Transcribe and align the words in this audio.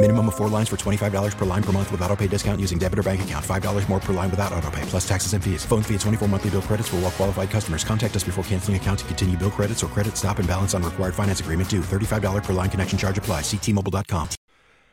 Minimum 0.00 0.28
of 0.28 0.36
four 0.36 0.48
lines 0.48 0.68
for 0.68 0.76
$25 0.76 1.36
per 1.36 1.44
line 1.44 1.62
per 1.62 1.72
month 1.72 1.90
with 1.90 2.00
auto 2.02 2.14
pay 2.14 2.28
discount 2.28 2.60
using 2.60 2.78
debit 2.78 3.00
or 3.00 3.02
bank 3.02 3.22
account. 3.22 3.44
$5 3.44 3.88
more 3.88 3.98
per 3.98 4.12
line 4.12 4.30
without 4.30 4.52
auto 4.52 4.70
pay, 4.70 4.82
plus 4.82 5.06
taxes 5.08 5.32
and 5.32 5.42
fees. 5.42 5.64
Phone 5.64 5.82
fee 5.82 5.94
at 5.94 6.00
24 6.02 6.28
monthly 6.28 6.50
bill 6.50 6.62
credits 6.62 6.88
for 6.88 6.96
all 6.96 7.02
well 7.02 7.10
qualified 7.10 7.50
customers. 7.50 7.82
Contact 7.82 8.14
us 8.14 8.22
before 8.22 8.44
canceling 8.44 8.76
account 8.76 9.00
to 9.00 9.04
continue 9.06 9.36
bill 9.36 9.50
credits 9.50 9.82
or 9.82 9.88
credit 9.88 10.16
stop 10.16 10.38
and 10.38 10.46
balance 10.46 10.72
on 10.72 10.84
required 10.84 11.16
finance 11.16 11.40
agreement 11.40 11.68
due. 11.68 11.80
$35 11.80 12.44
per 12.44 12.52
line 12.52 12.70
connection 12.70 12.96
charge 12.96 13.18
apply. 13.18 13.40
Ctmobile.com. 13.40 14.28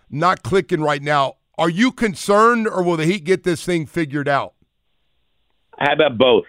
Not 0.09 0.41
clicking 0.41 0.81
right 0.81 1.03
now. 1.03 1.35
Are 1.55 1.69
you 1.69 1.91
concerned 1.91 2.67
or 2.67 2.81
will 2.81 2.97
the 2.97 3.05
Heat 3.05 3.25
get 3.25 3.43
this 3.43 3.63
thing 3.63 3.85
figured 3.85 4.27
out? 4.27 4.55
How 5.77 5.93
about 5.93 6.17
both? 6.17 6.45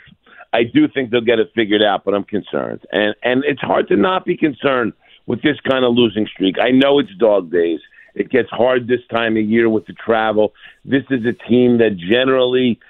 I 0.55 0.63
do 0.63 0.89
think 0.89 1.11
they'll 1.11 1.21
get 1.21 1.41
it 1.41 1.51
figured 1.55 1.83
out, 1.83 2.07
but 2.07 2.15
I'm 2.15 2.25
concerned. 2.25 2.81
And 2.91 3.15
and 3.23 3.45
it's 3.45 3.61
hard 3.61 3.89
to 3.89 3.97
not 3.97 4.25
be 4.25 4.35
concerned 4.35 4.95
with 5.27 5.43
this 5.43 5.59
kind 5.69 5.85
of 5.85 5.93
losing 5.95 6.27
streak. 6.27 6.57
I 6.59 6.71
know 6.71 6.99
it's 6.99 7.15
dog 7.19 7.53
days. 7.53 7.81
It 8.17 8.31
gets 8.31 8.49
hard 8.51 8.89
this 8.89 9.07
time 9.11 9.37
of 9.37 9.45
year 9.45 9.69
with 9.69 9.87
the 9.87 9.93
travel. 9.93 10.55
This 10.85 11.05
is 11.11 11.25
a 11.27 11.33
team 11.49 11.79
that 11.79 11.97
generally 11.97 12.81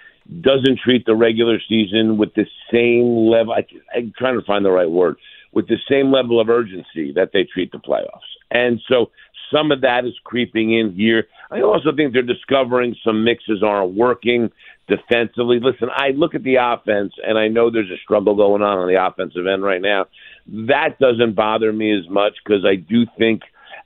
doesn't 0.41 0.79
treat 0.83 1.05
the 1.05 1.15
regular 1.15 1.59
season 1.69 2.17
with 2.17 2.33
the 2.35 2.47
same 2.73 3.29
level. 3.29 3.53
I, 3.53 3.67
I'm 3.95 4.13
trying 4.17 4.39
to 4.39 4.45
find 4.47 4.65
the 4.65 4.71
right 4.71 4.91
word 4.91 5.17
with 5.53 5.69
the 5.69 5.79
same 5.91 6.13
level 6.13 6.41
of 6.41 6.49
urgency 6.49 7.13
that 7.15 7.31
they 7.33 7.45
treat 7.45 7.73
the 7.73 7.79
playoffs. 7.79 8.21
And 8.51 8.81
so 8.89 9.11
some 9.53 9.71
of 9.73 9.81
that 9.83 10.05
is 10.05 10.15
creeping 10.25 10.73
in 10.73 10.95
here. 10.95 11.27
I 11.51 11.61
also 11.61 11.95
think 11.95 12.13
they're 12.13 12.23
discovering 12.23 12.97
some 13.05 13.25
mixes 13.25 13.63
aren't 13.63 13.95
working 13.95 14.51
defensively. 14.89 15.59
Listen, 15.61 15.89
I 15.93 16.11
look 16.11 16.35
at 16.35 16.43
the 16.43 16.57
offense 16.57 17.15
and 17.27 17.39
I 17.39 17.49
know 17.49 17.71
there's 17.71 17.91
a 17.91 18.03
struggle 18.03 18.37
going 18.37 18.63
on 18.63 18.79
on 18.79 18.89
the 18.89 19.05
offensive 19.05 19.47
end 19.47 19.63
right 19.63 19.83
now. 19.83 20.07
That 20.47 20.99
doesn't 21.01 21.35
bother 21.35 21.73
me 21.73 21.97
as 21.97 22.09
much 22.09 22.35
because 22.45 22.65
I 22.65 22.77
do 22.77 23.07
think 23.19 23.43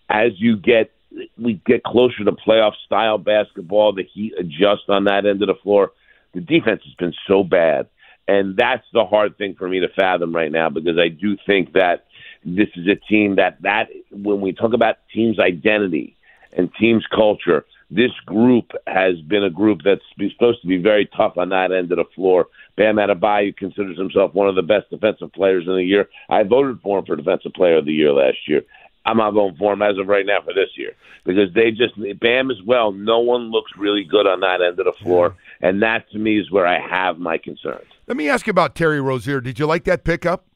as 0.09 0.33
you 0.37 0.57
get 0.57 0.91
we 1.37 1.61
get 1.67 1.83
closer 1.83 2.25
to 2.25 2.33
playoff 2.33 2.73
style 2.87 3.19
basketball, 3.19 3.93
the 3.93 4.05
Heat 4.05 4.35
adjust 4.39 4.89
on 4.89 5.05
that 5.05 5.27
end 5.27 5.43
of 5.43 5.49
the 5.49 5.55
floor. 5.63 5.93
The 6.35 6.41
defense 6.41 6.83
has 6.85 6.95
been 6.95 7.15
so 7.27 7.43
bad, 7.43 7.89
and 8.29 8.57
that's 8.57 8.87
the 8.93 9.05
hard 9.05 9.37
thing 9.37 9.57
for 9.59 9.69
me 9.69 9.81
to 9.81 9.89
fathom 9.89 10.35
right 10.35 10.53
now 10.53 10.69
because 10.69 10.99
I 10.99 11.09
do 11.09 11.37
think 11.47 11.73
that 11.73 12.07
this 12.45 12.69
is 12.77 12.87
a 12.87 12.95
team 12.95 13.37
that 13.37 13.61
that 13.63 13.89
when 14.11 14.41
we 14.41 14.53
talk 14.53 14.73
about 14.73 14.97
team's 15.13 15.39
identity 15.39 16.17
and 16.57 16.71
team's 16.79 17.07
culture, 17.13 17.65
this 17.91 18.13
group 18.25 18.71
has 18.87 19.21
been 19.23 19.43
a 19.43 19.51
group 19.51 19.81
that's 19.85 20.05
supposed 20.33 20.63
to 20.63 20.69
be 20.69 20.79
very 20.79 21.07
tough 21.17 21.37
on 21.37 21.49
that 21.49 21.73
end 21.73 21.91
of 21.91 21.99
the 21.99 22.05
floor. 22.15 22.47
Bam 22.77 22.97
Adebayo 22.97 23.57
considers 23.57 23.99
himself 23.99 24.33
one 24.33 24.49
of 24.49 24.55
the 24.55 24.63
best 24.63 24.89
defensive 24.91 25.33
players 25.33 25.67
in 25.67 25.75
the 25.75 25.83
year. 25.83 26.09
I 26.29 26.45
voted 26.45 26.81
for 26.83 26.99
him 27.01 27.05
for 27.05 27.17
defensive 27.17 27.53
player 27.53 27.79
of 27.79 27.85
the 27.85 27.93
year 27.93 28.13
last 28.13 28.39
year. 28.47 28.63
I'm 29.11 29.17
not 29.17 29.33
voting 29.33 29.57
for 29.59 29.73
him 29.73 29.83
as 29.83 29.99
of 29.99 30.07
right 30.07 30.25
now 30.25 30.41
for 30.45 30.55
this 30.55 30.71
year 30.77 30.93
because 31.25 31.53
they 31.55 31.71
just 31.71 31.95
Bam 32.21 32.51
as 32.51 32.63
well. 32.65 32.93
No 32.93 33.19
one 33.19 33.51
looks 33.51 33.73
really 33.77 34.05
good 34.05 34.27
on 34.27 34.41
that 34.41 34.63
end 34.63 34.79
of 34.79 34.87
the 34.87 34.95
floor, 35.03 35.37
and 35.61 35.83
that 35.83 36.11
to 36.13 36.19
me 36.19 36.39
is 36.39 36.51
where 36.51 36.67
I 36.67 36.79
have 36.81 37.19
my 37.19 37.39
concerns. 37.39 37.87
Let 38.07 38.17
me 38.17 38.29
ask 38.29 38.47
you 38.47 38.51
about 38.51 38.75
Terry 38.75 39.01
Rozier. 39.01 39.41
Did 39.41 39.59
you 39.59 39.67
like 39.67 39.85
that 39.85 40.05
pickup? 40.05 40.47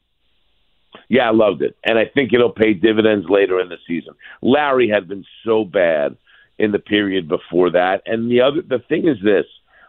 Yeah, 1.09 1.27
I 1.27 1.31
loved 1.31 1.61
it, 1.61 1.77
and 1.83 1.99
I 1.99 2.05
think 2.05 2.33
it'll 2.33 2.51
pay 2.51 2.73
dividends 2.73 3.27
later 3.29 3.59
in 3.59 3.69
the 3.69 3.77
season. 3.87 4.13
Lowry 4.41 4.89
had 4.89 5.07
been 5.07 5.25
so 5.43 5.65
bad 5.65 6.15
in 6.57 6.71
the 6.71 6.79
period 6.79 7.27
before 7.27 7.69
that, 7.71 8.01
and 8.05 8.31
the 8.31 8.41
other 8.41 8.61
the 8.61 8.79
thing 8.79 9.07
is 9.07 9.17
this: 9.23 9.45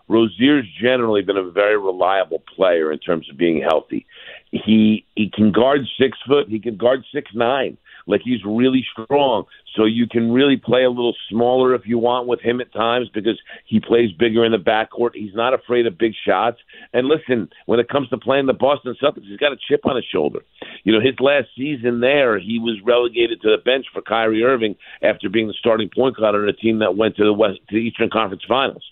Rozier's 0.09 0.66
generally 0.81 1.22
been 1.22 1.37
a 1.37 1.50
very 1.50 1.78
reliable 1.78 2.43
player 2.54 2.93
in 2.93 2.98
terms 2.98 3.31
of 3.31 3.37
being 3.37 3.62
healthy. 3.62 4.06
He 4.50 5.06
he 5.15 5.31
can 5.31 5.53
guard 5.53 5.81
six 5.98 6.19
foot, 6.27 6.48
he 6.48 6.59
can 6.59 6.77
guard 6.77 7.04
six 7.12 7.31
nine. 7.34 7.78
Like 8.06 8.22
he's 8.25 8.44
really 8.44 8.84
strong. 8.93 9.44
So 9.75 9.84
you 9.84 10.06
can 10.09 10.33
really 10.33 10.56
play 10.56 10.84
a 10.84 10.89
little 10.89 11.15
smaller 11.28 11.75
if 11.75 11.83
you 11.84 11.99
want 11.99 12.27
with 12.27 12.41
him 12.41 12.61
at 12.61 12.72
times 12.72 13.09
because 13.12 13.39
he 13.67 13.81
plays 13.81 14.11
bigger 14.12 14.44
in 14.44 14.53
the 14.53 14.59
backcourt. 14.59 15.11
He's 15.15 15.34
not 15.34 15.55
afraid 15.55 15.87
of 15.87 15.99
big 15.99 16.12
shots. 16.27 16.59
And 16.93 17.09
listen, 17.09 17.49
when 17.66 17.81
it 17.81 17.89
comes 17.89 18.09
to 18.09 18.16
playing 18.16 18.47
the 18.47 18.55
Boston 18.55 18.97
Celtics, 19.03 19.27
he's 19.27 19.39
got 19.39 19.53
a 19.53 19.56
chip 19.69 19.81
on 19.84 19.97
his 19.97 20.05
shoulder. 20.11 20.41
You 20.84 20.93
know, 20.93 21.00
his 21.00 21.19
last 21.21 21.49
season 21.56 22.00
there, 22.00 22.39
he 22.39 22.59
was 22.59 22.81
relegated 22.84 23.41
to 23.43 23.50
the 23.50 23.62
bench 23.62 23.87
for 23.93 24.03
Kyrie 24.03 24.45
Irving 24.45 24.77
after 25.03 25.28
being 25.28 25.49
the 25.49 25.55
starting 25.59 25.91
point 25.95 26.16
guard 26.16 26.34
on 26.34 26.49
a 26.49 26.53
team 26.53 26.78
that 26.78 26.97
went 26.97 27.16
to 27.16 27.25
the 27.25 27.33
West 27.33 27.59
to 27.69 27.75
the 27.75 27.83
Eastern 27.83 28.11
Conference 28.11 28.45
Finals. 28.49 28.84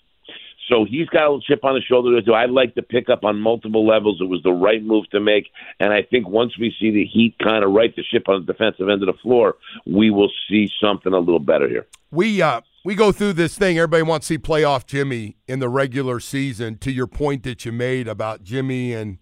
So 0.69 0.85
he's 0.89 1.07
got 1.07 1.21
a 1.21 1.29
little 1.29 1.41
chip 1.41 1.63
on 1.63 1.75
his 1.75 1.83
shoulder 1.83 2.19
do. 2.21 2.33
I'd 2.33 2.49
like 2.49 2.75
to 2.75 2.81
pick 2.81 3.09
up 3.09 3.23
on 3.23 3.39
multiple 3.39 3.85
levels. 3.85 4.19
It 4.19 4.25
was 4.25 4.41
the 4.43 4.51
right 4.51 4.83
move 4.83 5.09
to 5.11 5.19
make. 5.19 5.47
And 5.79 5.93
I 5.93 6.01
think 6.01 6.27
once 6.27 6.57
we 6.57 6.73
see 6.79 6.91
the 6.91 7.05
Heat 7.05 7.35
kind 7.43 7.63
of 7.63 7.71
right 7.71 7.95
the 7.95 8.03
ship 8.03 8.27
on 8.27 8.45
the 8.45 8.53
defensive 8.53 8.89
end 8.89 9.03
of 9.03 9.07
the 9.07 9.19
floor, 9.21 9.55
we 9.85 10.09
will 10.09 10.31
see 10.49 10.69
something 10.81 11.13
a 11.13 11.19
little 11.19 11.39
better 11.39 11.69
here. 11.69 11.85
We 12.11 12.41
uh 12.41 12.61
we 12.83 12.95
go 12.95 13.11
through 13.11 13.33
this 13.33 13.57
thing. 13.57 13.77
Everybody 13.77 14.03
wants 14.03 14.27
to 14.27 14.35
see 14.35 14.37
playoff 14.37 14.85
Jimmy 14.85 15.37
in 15.47 15.59
the 15.59 15.69
regular 15.69 16.19
season. 16.19 16.77
To 16.79 16.91
your 16.91 17.07
point 17.07 17.43
that 17.43 17.65
you 17.65 17.71
made 17.71 18.07
about 18.07 18.43
Jimmy, 18.43 18.93
and 18.93 19.17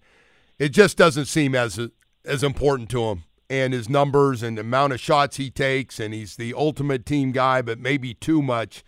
it 0.60 0.70
just 0.70 0.98
doesn't 0.98 1.26
seem 1.26 1.56
as 1.56 1.80
as 2.26 2.44
important 2.44 2.90
to 2.92 3.04
him 3.04 3.24
and 3.50 3.74
his 3.74 3.90
numbers 3.90 4.42
and 4.42 4.58
the 4.58 4.62
amount 4.62 4.94
of 4.94 5.00
shots 5.00 5.38
he 5.38 5.50
takes, 5.50 6.00
and 6.00 6.14
he's 6.14 6.36
the 6.38 6.54
ultimate 6.54 7.06
team 7.06 7.32
guy, 7.32 7.62
but 7.62 7.80
maybe 7.80 8.14
too 8.14 8.42
much. 8.42 8.84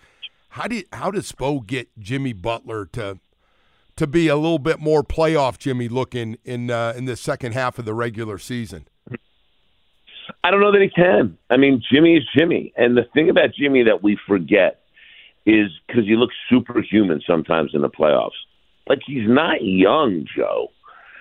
How 0.55 0.69
did 0.69 0.85
how 0.93 1.11
does 1.11 1.29
Spo 1.29 1.67
get 1.67 1.89
Jimmy 1.99 2.31
Butler 2.31 2.85
to 2.93 3.19
to 3.97 4.07
be 4.07 4.29
a 4.29 4.37
little 4.37 4.57
bit 4.57 4.79
more 4.79 5.03
playoff 5.03 5.57
Jimmy 5.57 5.89
looking 5.89 6.37
in 6.45 6.71
uh, 6.71 6.93
in 6.95 7.03
the 7.03 7.17
second 7.17 7.51
half 7.51 7.77
of 7.77 7.83
the 7.83 7.93
regular 7.93 8.37
season? 8.37 8.87
I 10.45 10.51
don't 10.51 10.61
know 10.61 10.71
that 10.71 10.81
he 10.81 10.87
can. 10.87 11.37
I 11.49 11.57
mean, 11.57 11.83
Jimmy 11.91 12.15
is 12.15 12.23
Jimmy, 12.33 12.71
and 12.77 12.95
the 12.95 13.03
thing 13.13 13.29
about 13.29 13.49
Jimmy 13.53 13.83
that 13.83 14.01
we 14.01 14.17
forget 14.25 14.79
is 15.45 15.71
because 15.85 16.05
he 16.05 16.15
looks 16.15 16.35
superhuman 16.49 17.21
sometimes 17.27 17.71
in 17.73 17.81
the 17.81 17.89
playoffs. 17.89 18.39
Like 18.87 18.99
he's 19.05 19.27
not 19.27 19.61
young, 19.61 20.25
Joe. 20.37 20.71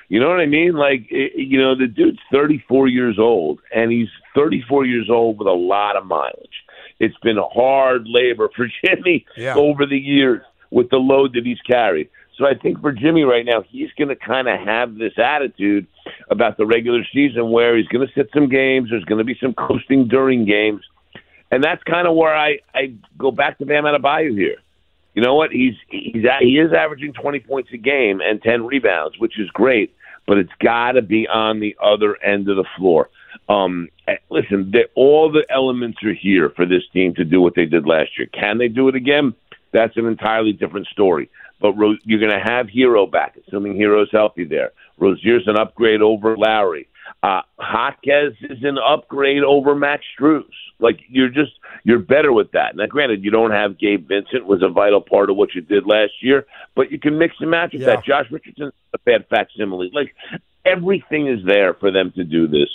You 0.09 0.21
know 0.21 0.28
what 0.28 0.39
I 0.39 0.47
mean? 0.47 0.75
Like, 0.75 1.11
you 1.11 1.61
know, 1.61 1.75
the 1.75 1.89
dude's 1.89 2.21
34 2.31 2.87
years 2.87 3.19
old, 3.19 3.59
and 3.75 3.91
he's 3.91 4.11
34 4.37 4.87
years 4.87 5.09
old 5.11 5.39
with 5.39 5.49
a 5.49 5.53
lot 5.53 5.97
of 5.97 6.06
mileage. 6.06 6.64
It's 7.00 7.16
been 7.22 7.38
hard 7.38 8.06
labor 8.06 8.49
for 8.55 8.66
Jimmy 8.84 9.27
yeah. 9.37 9.55
over 9.55 9.87
the 9.87 9.99
years 9.99 10.43
with 10.71 10.91
the 10.91 10.97
load 10.97 11.34
that 11.34 11.44
he's 11.44 11.60
carried. 11.60 12.09
So 12.37 12.47
I 12.47 12.55
think 12.55 12.81
for 12.81 12.93
Jimmy 12.93 13.22
right 13.22 13.47
now, 13.47 13.62
he's 13.69 13.91
going 13.97 14.09
to 14.09 14.16
kind 14.16 14.49
of 14.49 14.59
have 14.60 14.97
this 14.97 15.12
attitude 15.16 15.87
about 16.31 16.56
the 16.56 16.66
regular 16.66 17.05
season 17.12 17.50
where 17.50 17.76
he's 17.76 17.87
going 17.87 18.06
to 18.06 18.12
sit 18.12 18.29
some 18.35 18.49
games. 18.49 18.91
There's 18.91 19.05
going 19.05 19.19
to 19.19 19.25
be 19.25 19.37
some 19.41 19.55
coasting 19.55 20.08
during 20.08 20.44
games. 20.44 20.82
And 21.52 21.62
that's 21.62 21.82
kind 21.85 22.08
of 22.08 22.17
where 22.17 22.35
I, 22.35 22.58
I 22.75 22.94
go 23.17 23.31
back 23.31 23.58
to 23.58 23.67
Bam 23.67 23.85
Adebayo 23.85 24.37
here. 24.37 24.56
You 25.14 25.23
know 25.23 25.37
what? 25.37 25.52
He's 25.52 25.75
he's 25.88 26.25
he 26.40 26.58
is 26.58 26.73
averaging 26.73 27.12
20 27.12 27.38
points 27.40 27.70
a 27.73 27.76
game 27.76 28.20
and 28.20 28.43
10 28.43 28.67
rebounds, 28.67 29.17
which 29.19 29.38
is 29.38 29.49
great, 29.50 29.94
but 30.26 30.38
it's 30.38 30.52
got 30.58 30.93
to 30.93 31.02
be 31.02 31.29
on 31.29 31.61
the 31.61 31.76
other 31.81 32.20
end 32.20 32.49
of 32.49 32.56
the 32.56 32.64
floor. 32.76 33.11
Um, 33.49 33.88
eh, 34.08 34.17
listen, 34.31 34.73
all 34.94 35.31
the 35.31 35.44
elements 35.50 35.99
are 36.02 36.14
here 36.14 36.50
for 36.50 36.67
this 36.67 36.82
team 36.93 37.14
to 37.14 37.25
do 37.25 37.41
what 37.41 37.55
they 37.55 37.67
did 37.67 37.87
last 37.87 38.11
year. 38.19 38.29
Can 38.32 38.58
they 38.58 38.69
do 38.69 38.88
it 38.88 38.94
again? 38.94 39.35
That's 39.73 39.96
an 39.96 40.06
entirely 40.06 40.52
different 40.52 40.87
story. 40.87 41.31
But 41.61 41.73
Ro- 41.75 41.96
you're 42.05 42.20
going 42.20 42.32
to 42.32 42.52
have 42.52 42.67
Herro 42.69 43.11
back, 43.11 43.37
assuming 43.46 43.76
Herro's 43.76 44.11
healthy 44.12 44.44
there. 44.44 44.73
Rozier's 44.99 45.46
an 45.46 45.58
upgrade 45.58 46.02
over 46.02 46.37
Lowry. 46.37 46.88
Uh, 47.23 47.41
Jaquez 47.59 48.35
is 48.43 48.62
an 48.62 48.79
upgrade 48.79 49.43
over 49.43 49.75
Max 49.75 50.05
Strus. 50.19 50.45
Like 50.79 51.01
you're 51.09 51.29
just 51.31 51.53
you're 51.85 51.99
better 51.99 52.33
with 52.33 52.53
that. 52.53 52.77
Now, 52.77 52.87
granted, 52.87 53.25
you 53.25 53.31
don't 53.31 53.51
have 53.53 53.79
Gabe 53.79 54.06
Vincent 54.09 54.47
was 54.47 54.62
a 54.62 54.69
vital 54.69 55.01
part 55.01 55.31
of 55.31 55.37
what 55.37 55.55
you 55.55 55.61
did 55.61 55.87
last 55.87 56.12
year, 56.23 56.47
but 56.75 56.91
you 56.91 56.99
can 56.99 57.19
mix 57.19 57.37
and 57.41 57.51
match 57.51 57.73
with 57.73 57.83
Yeah. 57.83 57.97
that. 57.97 58.05
Josh 58.05 58.27
Richardson, 58.31 58.73
a 58.93 58.99
bad 58.99 59.27
facsimile. 59.29 59.91
Like 59.93 60.15
everything 60.65 61.27
is 61.29 61.45
there 61.45 61.75
for 61.75 61.91
them 61.91 62.11
to 62.17 62.25
do 62.25 62.47
this, 62.47 62.69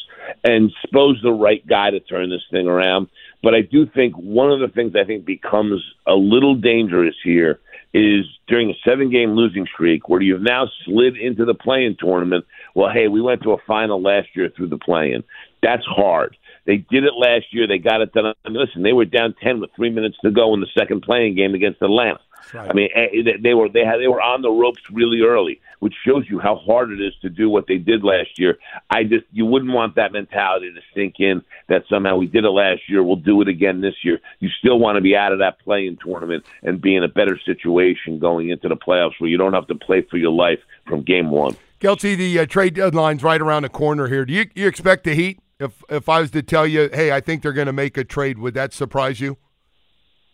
and 0.44 0.72
Spo's 0.84 1.20
the 1.22 1.32
right 1.32 1.66
guy 1.68 1.92
to 1.92 2.00
turn 2.00 2.30
this 2.30 2.44
thing 2.52 2.68
around. 2.68 3.08
But 3.44 3.54
I 3.56 3.62
do 3.62 3.86
think 3.86 4.16
one 4.16 4.52
of 4.52 4.60
the 4.60 4.68
things 4.68 4.94
I 4.96 5.06
think 5.06 5.26
becomes 5.26 5.82
a 6.08 6.14
little 6.16 6.56
dangerous 6.56 7.16
here 7.24 7.60
is 7.94 8.26
during 8.48 8.70
a 8.70 8.74
seven 8.88 9.10
game 9.10 9.32
losing 9.32 9.66
streak 9.66 10.08
where 10.10 10.22
you've 10.22 10.42
now 10.42 10.68
slid 10.86 11.18
into 11.18 11.46
the 11.46 11.56
play-in 11.56 11.98
tournament. 12.00 12.46
Well, 12.76 12.92
hey, 12.94 13.08
we 13.08 13.22
went 13.22 13.42
to 13.44 13.54
a 13.54 13.58
final 13.66 14.02
last 14.02 14.28
year 14.36 14.50
through 14.56 14.70
the 14.70 14.78
play-in. 14.78 15.24
That's 15.64 15.86
hard. 15.86 16.38
They 16.66 16.78
did 16.78 17.04
it 17.04 17.14
last 17.18 17.46
year. 17.52 17.68
They 17.68 17.80
got 17.80 18.02
it 18.02 18.14
done. 18.14 18.34
I 18.46 18.50
mean, 18.50 18.60
listen, 18.60 18.84
they 18.84 18.94
were 18.94 19.06
down 19.06 19.34
ten 19.42 19.60
with 19.60 19.72
three 19.76 19.90
minutes 19.90 20.18
to 20.24 20.30
go 20.30 20.54
in 20.54 20.62
the 20.62 20.68
second 20.78 21.02
play-in 21.02 21.36
game 21.36 21.56
against 21.56 21.82
Atlanta. 21.82 22.20
I 22.54 22.74
mean, 22.74 22.90
eh, 22.94 23.38
they- 23.40 23.54
were 23.54 23.70
they 23.70 23.86
had 23.86 24.00
they 24.00 24.08
were 24.08 24.22
on 24.22 24.42
the 24.42 24.50
ropes 24.50 24.82
really 24.92 25.22
early, 25.22 25.60
which 25.80 25.94
shows 26.06 26.26
you 26.30 26.40
how 26.40 26.56
hard 26.56 26.92
it 26.92 27.02
is 27.02 27.14
to 27.22 27.30
do 27.30 27.50
what 27.50 27.68
they 27.68 27.78
did 27.78 28.04
last 28.04 28.38
year. 28.38 28.58
I 28.90 29.04
just 29.04 29.26
you 29.32 29.46
wouldn't 29.46 29.72
want 29.72 29.96
that 29.96 30.12
mentality 30.12 30.72
to 30.74 30.82
sink 30.94 31.16
in 31.20 31.42
that 31.68 31.84
somehow 31.90 32.18
we 32.18 32.28
did 32.28 32.46
it 32.46 32.50
last 32.50 32.82
year, 32.88 33.04
we'll 33.04 33.16
do 33.16 33.42
it 33.42 33.48
again 33.48 33.82
this 33.82 33.96
year. 34.04 34.20
You 34.40 34.50
still 34.50 34.80
want 34.80 34.96
to 34.96 35.02
be 35.02 35.16
out 35.16 35.32
of 35.32 35.40
that 35.40 35.60
play-in 35.60 35.98
tournament 35.98 36.46
and 36.64 36.82
be 36.82 36.96
in 36.96 37.04
a 37.04 37.08
better 37.08 37.40
situation 37.46 38.20
going 38.20 38.50
into 38.50 38.68
the 38.68 38.78
playoffs 38.78 39.20
where 39.20 39.30
you 39.30 39.38
don't 39.38 39.54
have 39.54 39.68
to 39.68 39.76
play 39.76 40.02
for 40.02 40.18
your 40.18 40.32
life 40.32 40.60
from 40.88 41.02
game 41.04 41.30
one. 41.32 41.56
Gelty, 41.80 42.16
the 42.18 42.40
uh, 42.40 42.46
trade 42.46 42.74
deadline's 42.74 43.24
right 43.24 43.40
around 43.40 43.64
the 43.64 43.70
corner 43.70 44.08
here. 44.08 44.26
Do 44.26 44.34
you 44.34 44.46
you 44.56 44.68
expect 44.68 45.06
the 45.06 45.14
Heat? 45.14 45.40
If 45.60 45.84
if 45.90 46.10
I 46.10 46.22
was 46.22 46.32
to 46.32 46.42
tell 46.42 46.68
you, 46.68 46.90
hey, 46.94 47.12
I 47.12 47.20
think 47.22 47.42
they're 47.42 47.54
going 47.54 47.68
to 47.68 47.74
make 47.74 47.98
a 47.98 48.04
trade, 48.04 48.38
would 48.38 48.54
that 48.54 48.74
surprise 48.74 49.20
you? 49.20 49.38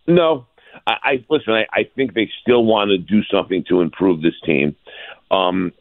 No, 0.07 0.47
I, 0.87 0.93
I 1.03 1.25
listen. 1.29 1.53
I, 1.53 1.65
I 1.71 1.89
think 1.95 2.13
they 2.13 2.29
still 2.41 2.65
want 2.65 2.89
to 2.89 2.97
do 2.97 3.23
something 3.31 3.63
to 3.69 3.81
improve 3.81 4.21
this 4.21 4.39
team. 4.45 4.75
Um, 5.31 5.73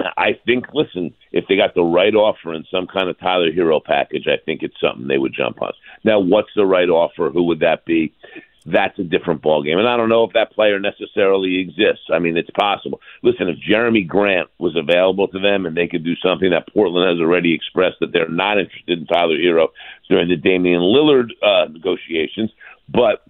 I 0.00 0.38
think, 0.46 0.66
listen, 0.72 1.12
if 1.32 1.46
they 1.48 1.56
got 1.56 1.74
the 1.74 1.82
right 1.82 2.14
offer 2.14 2.52
and 2.52 2.64
some 2.70 2.86
kind 2.86 3.08
of 3.08 3.18
Tyler 3.18 3.50
Herro 3.50 3.82
package, 3.84 4.26
I 4.28 4.36
think 4.44 4.62
it's 4.62 4.80
something 4.80 5.08
they 5.08 5.18
would 5.18 5.34
jump 5.34 5.60
on. 5.60 5.72
Now, 6.04 6.20
what's 6.20 6.50
the 6.54 6.66
right 6.66 6.88
offer? 6.88 7.30
Who 7.30 7.42
would 7.44 7.60
that 7.60 7.84
be? 7.84 8.14
That's 8.64 8.98
a 8.98 9.02
different 9.02 9.42
ballgame. 9.42 9.76
And 9.76 9.88
I 9.88 9.96
don't 9.96 10.08
know 10.08 10.24
if 10.24 10.34
that 10.34 10.52
player 10.52 10.78
necessarily 10.78 11.58
exists. 11.58 12.04
I 12.12 12.18
mean, 12.18 12.36
it's 12.36 12.50
possible. 12.50 13.00
Listen, 13.22 13.48
if 13.48 13.56
Jerami 13.68 14.06
Grant 14.06 14.48
was 14.58 14.76
available 14.76 15.26
to 15.28 15.38
them 15.40 15.66
and 15.66 15.76
they 15.76 15.88
could 15.88 16.04
do 16.04 16.14
something 16.16 16.50
that 16.50 16.72
Portland 16.72 17.08
has 17.08 17.20
already 17.20 17.54
expressed 17.54 17.96
that 18.00 18.12
they're 18.12 18.28
not 18.28 18.58
interested 18.58 19.00
in 19.00 19.06
Tyler 19.06 19.36
Herro 19.36 19.68
during 20.08 20.28
the 20.28 20.36
Damian 20.36 20.82
Lillard 20.82 21.30
uh, 21.42 21.66
negotiations, 21.72 22.50
but 22.88 23.24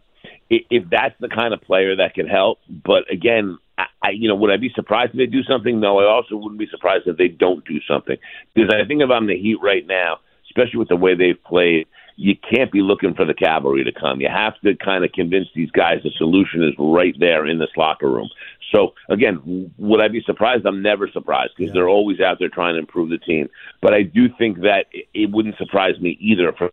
if 0.50 0.84
that's 0.90 1.14
the 1.20 1.28
kind 1.28 1.52
of 1.52 1.60
player 1.60 1.96
that 1.96 2.14
can 2.14 2.26
help. 2.26 2.58
But 2.68 3.10
again, 3.12 3.58
I, 3.76 3.84
I 4.02 4.10
you 4.10 4.28
know, 4.28 4.36
would 4.36 4.50
I 4.50 4.56
be 4.56 4.70
surprised 4.74 5.12
if 5.12 5.18
they 5.18 5.26
do 5.26 5.42
something? 5.42 5.80
No, 5.80 5.98
I 5.98 6.06
also 6.06 6.36
wouldn't 6.36 6.58
be 6.58 6.68
surprised 6.70 7.06
if 7.06 7.16
they 7.16 7.28
don't 7.28 7.64
do 7.64 7.80
something 7.88 8.16
because 8.54 8.70
I 8.72 8.86
think 8.86 9.02
if 9.02 9.10
I'm 9.10 9.26
the 9.26 9.38
Heat 9.38 9.58
right 9.62 9.86
now, 9.86 10.18
especially 10.50 10.78
with 10.78 10.88
the 10.88 10.96
way 10.96 11.14
they've 11.14 11.42
played, 11.44 11.86
you 12.16 12.34
can't 12.34 12.72
be 12.72 12.82
looking 12.82 13.14
for 13.14 13.24
the 13.24 13.34
cavalry 13.34 13.84
to 13.84 13.92
come. 13.92 14.20
You 14.20 14.28
have 14.28 14.58
to 14.62 14.74
kind 14.74 15.04
of 15.04 15.12
convince 15.12 15.46
these 15.54 15.70
guys 15.70 15.98
the 16.02 16.10
solution 16.18 16.64
is 16.64 16.74
right 16.76 17.14
there 17.20 17.46
in 17.46 17.60
this 17.60 17.70
locker 17.76 18.10
room. 18.10 18.28
So 18.74 18.94
again, 19.08 19.72
would 19.78 20.00
I 20.00 20.08
be 20.08 20.22
surprised? 20.26 20.66
I'm 20.66 20.82
never 20.82 21.08
surprised 21.12 21.52
because 21.56 21.72
they're 21.72 21.88
always 21.88 22.20
out 22.20 22.38
there 22.40 22.48
trying 22.48 22.74
to 22.74 22.80
improve 22.80 23.10
the 23.10 23.18
team. 23.18 23.48
But 23.80 23.94
I 23.94 24.02
do 24.02 24.28
think 24.36 24.62
that 24.62 24.86
it, 24.92 25.06
it 25.14 25.30
wouldn't 25.30 25.58
surprise 25.58 25.98
me 26.00 26.18
either 26.20 26.52
for 26.58 26.70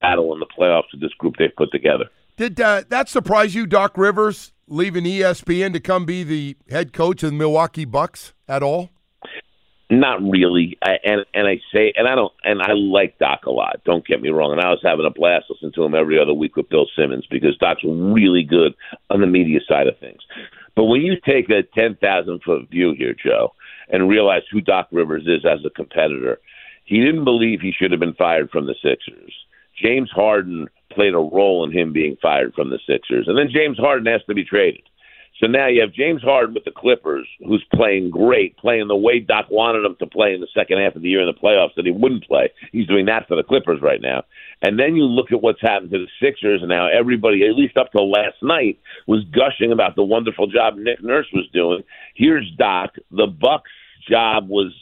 battle 0.00 0.34
in 0.34 0.40
the 0.40 0.46
playoffs 0.46 0.90
with 0.92 1.00
this 1.00 1.14
group 1.14 1.36
they've 1.38 1.54
put 1.56 1.70
together. 1.70 2.06
Did 2.36 2.60
uh, 2.60 2.82
that 2.88 3.08
surprise 3.08 3.54
you, 3.54 3.64
Doc 3.64 3.96
Rivers, 3.96 4.52
leaving 4.66 5.04
ESPN 5.04 5.72
to 5.72 5.78
come 5.78 6.04
be 6.04 6.24
the 6.24 6.56
head 6.68 6.92
coach 6.92 7.22
of 7.22 7.30
the 7.30 7.36
Milwaukee 7.36 7.84
Bucks 7.84 8.32
at 8.48 8.60
all? 8.60 8.90
Not 9.88 10.20
really, 10.20 10.76
I, 10.82 10.96
and 11.04 11.24
and 11.32 11.46
I 11.46 11.60
say, 11.72 11.92
and 11.94 12.08
I 12.08 12.16
don't, 12.16 12.32
and 12.42 12.60
I 12.60 12.72
like 12.72 13.18
Doc 13.18 13.46
a 13.46 13.50
lot. 13.50 13.82
Don't 13.84 14.04
get 14.04 14.20
me 14.20 14.30
wrong, 14.30 14.50
and 14.50 14.60
I 14.60 14.70
was 14.70 14.80
having 14.82 15.06
a 15.06 15.10
blast 15.10 15.44
listening 15.48 15.72
to 15.74 15.84
him 15.84 15.94
every 15.94 16.18
other 16.18 16.34
week 16.34 16.56
with 16.56 16.68
Bill 16.70 16.86
Simmons 16.96 17.26
because 17.30 17.56
Doc's 17.58 17.84
really 17.84 18.42
good 18.42 18.74
on 19.10 19.20
the 19.20 19.26
media 19.28 19.60
side 19.68 19.86
of 19.86 19.98
things. 19.98 20.20
But 20.74 20.84
when 20.84 21.02
you 21.02 21.14
take 21.24 21.48
a 21.50 21.62
ten 21.62 21.96
thousand 21.96 22.42
foot 22.42 22.68
view 22.68 22.94
here, 22.98 23.14
Joe, 23.14 23.52
and 23.90 24.08
realize 24.08 24.42
who 24.50 24.60
Doc 24.60 24.88
Rivers 24.90 25.26
is 25.26 25.44
as 25.44 25.64
a 25.64 25.70
competitor, 25.70 26.40
he 26.84 26.98
didn't 26.98 27.24
believe 27.24 27.60
he 27.60 27.70
should 27.70 27.92
have 27.92 28.00
been 28.00 28.14
fired 28.14 28.50
from 28.50 28.66
the 28.66 28.74
Sixers. 28.82 29.34
James 29.80 30.10
Harden 30.10 30.66
played 30.92 31.14
a 31.14 31.18
role 31.18 31.64
in 31.64 31.72
him 31.72 31.92
being 31.92 32.16
fired 32.20 32.54
from 32.54 32.70
the 32.70 32.78
Sixers, 32.86 33.26
and 33.28 33.38
then 33.38 33.50
James 33.52 33.78
Harden 33.78 34.06
has 34.06 34.22
to 34.26 34.34
be 34.34 34.44
traded. 34.44 34.82
So 35.40 35.48
now 35.48 35.66
you 35.66 35.80
have 35.80 35.92
James 35.92 36.22
Harden 36.22 36.54
with 36.54 36.64
the 36.64 36.70
Clippers, 36.70 37.26
who's 37.44 37.64
playing 37.74 38.10
great, 38.10 38.56
playing 38.56 38.86
the 38.86 38.96
way 38.96 39.18
Doc 39.18 39.46
wanted 39.50 39.84
him 39.84 39.96
to 39.98 40.06
play 40.06 40.32
in 40.32 40.40
the 40.40 40.46
second 40.54 40.78
half 40.78 40.94
of 40.94 41.02
the 41.02 41.08
year 41.08 41.22
in 41.22 41.26
the 41.26 41.32
playoffs 41.34 41.74
that 41.74 41.84
he 41.84 41.90
wouldn't 41.90 42.24
play. 42.24 42.52
He's 42.70 42.86
doing 42.86 43.06
that 43.06 43.26
for 43.26 43.36
the 43.36 43.42
Clippers 43.42 43.82
right 43.82 44.00
now. 44.00 44.22
And 44.62 44.78
then 44.78 44.94
you 44.94 45.02
look 45.02 45.32
at 45.32 45.42
what's 45.42 45.60
happened 45.60 45.90
to 45.90 45.98
the 45.98 46.08
Sixers, 46.22 46.60
and 46.60 46.68
now 46.68 46.86
everybody, 46.88 47.44
at 47.44 47.56
least 47.56 47.76
up 47.76 47.90
till 47.90 48.08
last 48.08 48.36
night, 48.42 48.78
was 49.08 49.24
gushing 49.34 49.72
about 49.72 49.96
the 49.96 50.04
wonderful 50.04 50.46
job 50.46 50.76
Nick 50.76 51.02
Nurse 51.02 51.26
was 51.32 51.48
doing. 51.52 51.82
Here's 52.14 52.48
Doc. 52.56 52.94
The 53.10 53.26
Bucks' 53.26 53.72
job 54.08 54.48
was 54.48 54.72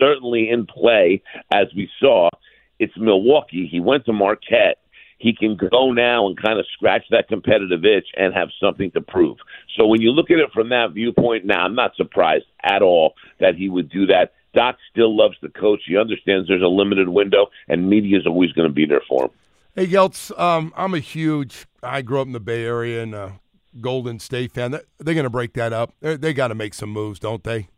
certainly 0.00 0.48
in 0.48 0.66
play, 0.66 1.22
as 1.52 1.66
we 1.76 1.90
saw. 2.00 2.30
It's 2.78 2.96
Milwaukee. 2.96 3.68
He 3.70 3.78
went 3.78 4.06
to 4.06 4.12
Marquette 4.14 4.78
he 5.22 5.32
can 5.32 5.56
go 5.56 5.92
now 5.92 6.26
and 6.26 6.36
kind 6.42 6.58
of 6.58 6.66
scratch 6.72 7.04
that 7.10 7.28
competitive 7.28 7.84
itch 7.84 8.08
and 8.16 8.34
have 8.34 8.48
something 8.60 8.90
to 8.90 9.00
prove. 9.00 9.38
So 9.76 9.86
when 9.86 10.00
you 10.00 10.10
look 10.10 10.30
at 10.32 10.38
it 10.38 10.50
from 10.52 10.68
that 10.70 10.90
viewpoint, 10.92 11.44
now 11.46 11.64
I'm 11.64 11.76
not 11.76 11.94
surprised 11.96 12.46
at 12.64 12.82
all 12.82 13.14
that 13.38 13.54
he 13.54 13.68
would 13.68 13.88
do 13.88 14.04
that. 14.06 14.32
Doc 14.52 14.76
still 14.90 15.16
loves 15.16 15.36
the 15.40 15.48
coach. 15.48 15.80
He 15.86 15.96
understands 15.96 16.48
there's 16.48 16.60
a 16.60 16.66
limited 16.66 17.08
window, 17.08 17.46
and 17.68 17.88
media 17.88 18.18
is 18.18 18.26
always 18.26 18.52
going 18.52 18.68
to 18.68 18.74
be 18.74 18.84
there 18.84 19.00
for 19.08 19.26
him. 19.26 19.30
Hey, 19.76 19.86
Geltz, 19.86 20.36
um, 20.38 20.72
I'm 20.76 20.92
a 20.92 20.98
huge. 20.98 21.66
I 21.82 22.02
grew 22.02 22.20
up 22.20 22.26
in 22.26 22.32
the 22.32 22.40
Bay 22.40 22.64
Area 22.64 23.02
and 23.02 23.14
a 23.14 23.40
Golden 23.80 24.18
State 24.18 24.52
fan. 24.52 24.72
They- 24.72 24.80
They're 24.98 25.14
going 25.14 25.24
to 25.24 25.30
break 25.30 25.54
that 25.54 25.72
up. 25.72 25.94
They're, 26.00 26.16
they 26.18 26.34
got 26.34 26.48
to 26.48 26.54
make 26.56 26.74
some 26.74 26.90
moves, 26.90 27.18
don't 27.20 27.44
they? 27.44 27.68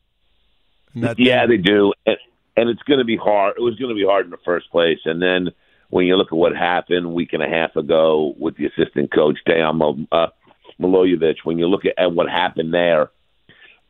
Yeah, 1.19 1.47
they 1.47 1.57
do, 1.59 1.93
and, 2.07 2.17
and 2.57 2.69
it's 2.71 2.83
going 2.85 2.99
to 2.99 3.05
be 3.05 3.17
hard. 3.17 3.55
It 3.59 3.63
was 3.63 3.77
going 3.77 3.91
to 3.91 3.95
be 3.95 4.05
hard 4.05 4.25
in 4.25 4.31
the 4.31 4.37
first 4.45 4.71
place, 4.71 4.99
and 5.05 5.21
then 5.21 5.51
when 5.95 6.07
you 6.07 6.17
look 6.17 6.33
at 6.33 6.37
what 6.37 6.57
happened 6.57 7.07
a 7.07 7.09
week 7.09 7.33
and 7.35 7.41
a 7.43 7.49
half 7.49 7.77
ago 7.77 8.35
with 8.37 8.57
the 8.57 8.67
assistant 8.67 9.15
coach 9.15 9.39
Mo- 9.47 10.05
uh, 10.11 10.27
Milojevic, 10.81 11.37
when 11.45 11.57
you 11.57 11.69
look 11.69 11.85
at, 11.85 11.93
at 11.97 12.13
what 12.13 12.29
happened 12.29 12.75
there, 12.75 13.13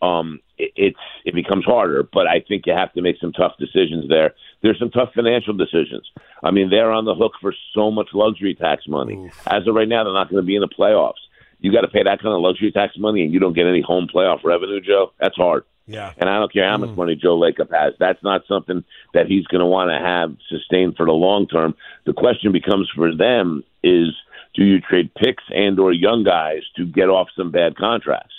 um, 0.03 0.41
it, 0.59 0.71
it's 0.77 0.99
it 1.25 1.35
becomes 1.35 1.65
harder. 1.65 2.03
But 2.03 2.27
I 2.27 2.45
think 2.47 2.65
you 2.67 2.75
have 2.75 2.93
to 2.93 3.01
make 3.01 3.17
some 3.23 3.33
tough 3.33 3.53
decisions 3.59 4.07
there. 4.11 4.35
There's 4.63 4.79
some 4.79 4.91
tough 4.91 5.15
financial 5.15 5.55
decisions. 5.55 6.07
I 6.43 6.51
mean, 6.51 6.69
they're 6.69 6.93
on 6.93 7.07
the 7.07 7.15
hook 7.15 7.33
for 7.41 7.55
so 7.75 7.91
much 7.91 8.09
luxury 8.13 8.55
tax 8.55 8.83
money. 8.87 9.31
As 9.47 9.67
of 9.67 9.75
right 9.75 9.89
now, 9.89 10.05
they're 10.05 10.13
not 10.13 10.29
going 10.29 10.43
to 10.43 10.47
be 10.47 10.57
in 10.57 10.61
the 10.61 10.69
playoffs. 10.69 11.25
You 11.61 11.73
got 11.73 11.83
to 11.83 11.89
pay 11.89 12.03
that 12.03 12.21
kind 12.21 12.35
of 12.35 12.43
luxury 12.43 12.71
tax 12.71 12.99
money, 12.99 13.23
and 13.23 13.33
you 13.33 13.41
don't 13.41 13.55
get 13.55 13.67
any 13.67 13.81
home 13.81 14.09
playoff 14.15 14.45
revenue, 14.45 14.83
Joe. 14.83 15.13
That's 15.19 15.37
hard. 15.37 15.65
Yeah. 15.87 16.13
And 16.17 16.31
I 16.31 16.39
don't 16.39 16.53
care 16.53 16.69
how 16.69 16.79
much 16.79 16.91
hmm. 16.91 16.97
money 16.97 17.15
Joe 17.15 17.39
Lacob 17.39 17.71
has. 17.71 17.95
That's 17.99 18.23
not 18.23 18.43
something 18.49 18.85
that 19.13 19.27
he's 19.27 19.47
going 19.47 19.61
to 19.61 19.67
want 19.67 19.91
to 19.91 19.99
have 19.99 20.37
sustained 20.49 20.97
for 20.97 21.07
the 21.07 21.13
long 21.13 21.47
term. 21.47 21.75
The 22.07 22.15
question 22.15 22.53
becomes 22.53 22.91
for 22.95 23.15
them 23.15 23.65
is 23.83 24.09
do 24.55 24.65
you 24.65 24.81
trade 24.81 25.13
picks 25.15 25.45
and 25.51 25.79
or 25.79 25.93
young 25.93 26.25
guys 26.25 26.63
to 26.77 26.87
get 26.87 27.09
off 27.09 27.29
some 27.37 27.51
bad 27.51 27.77
contracts? 27.77 28.35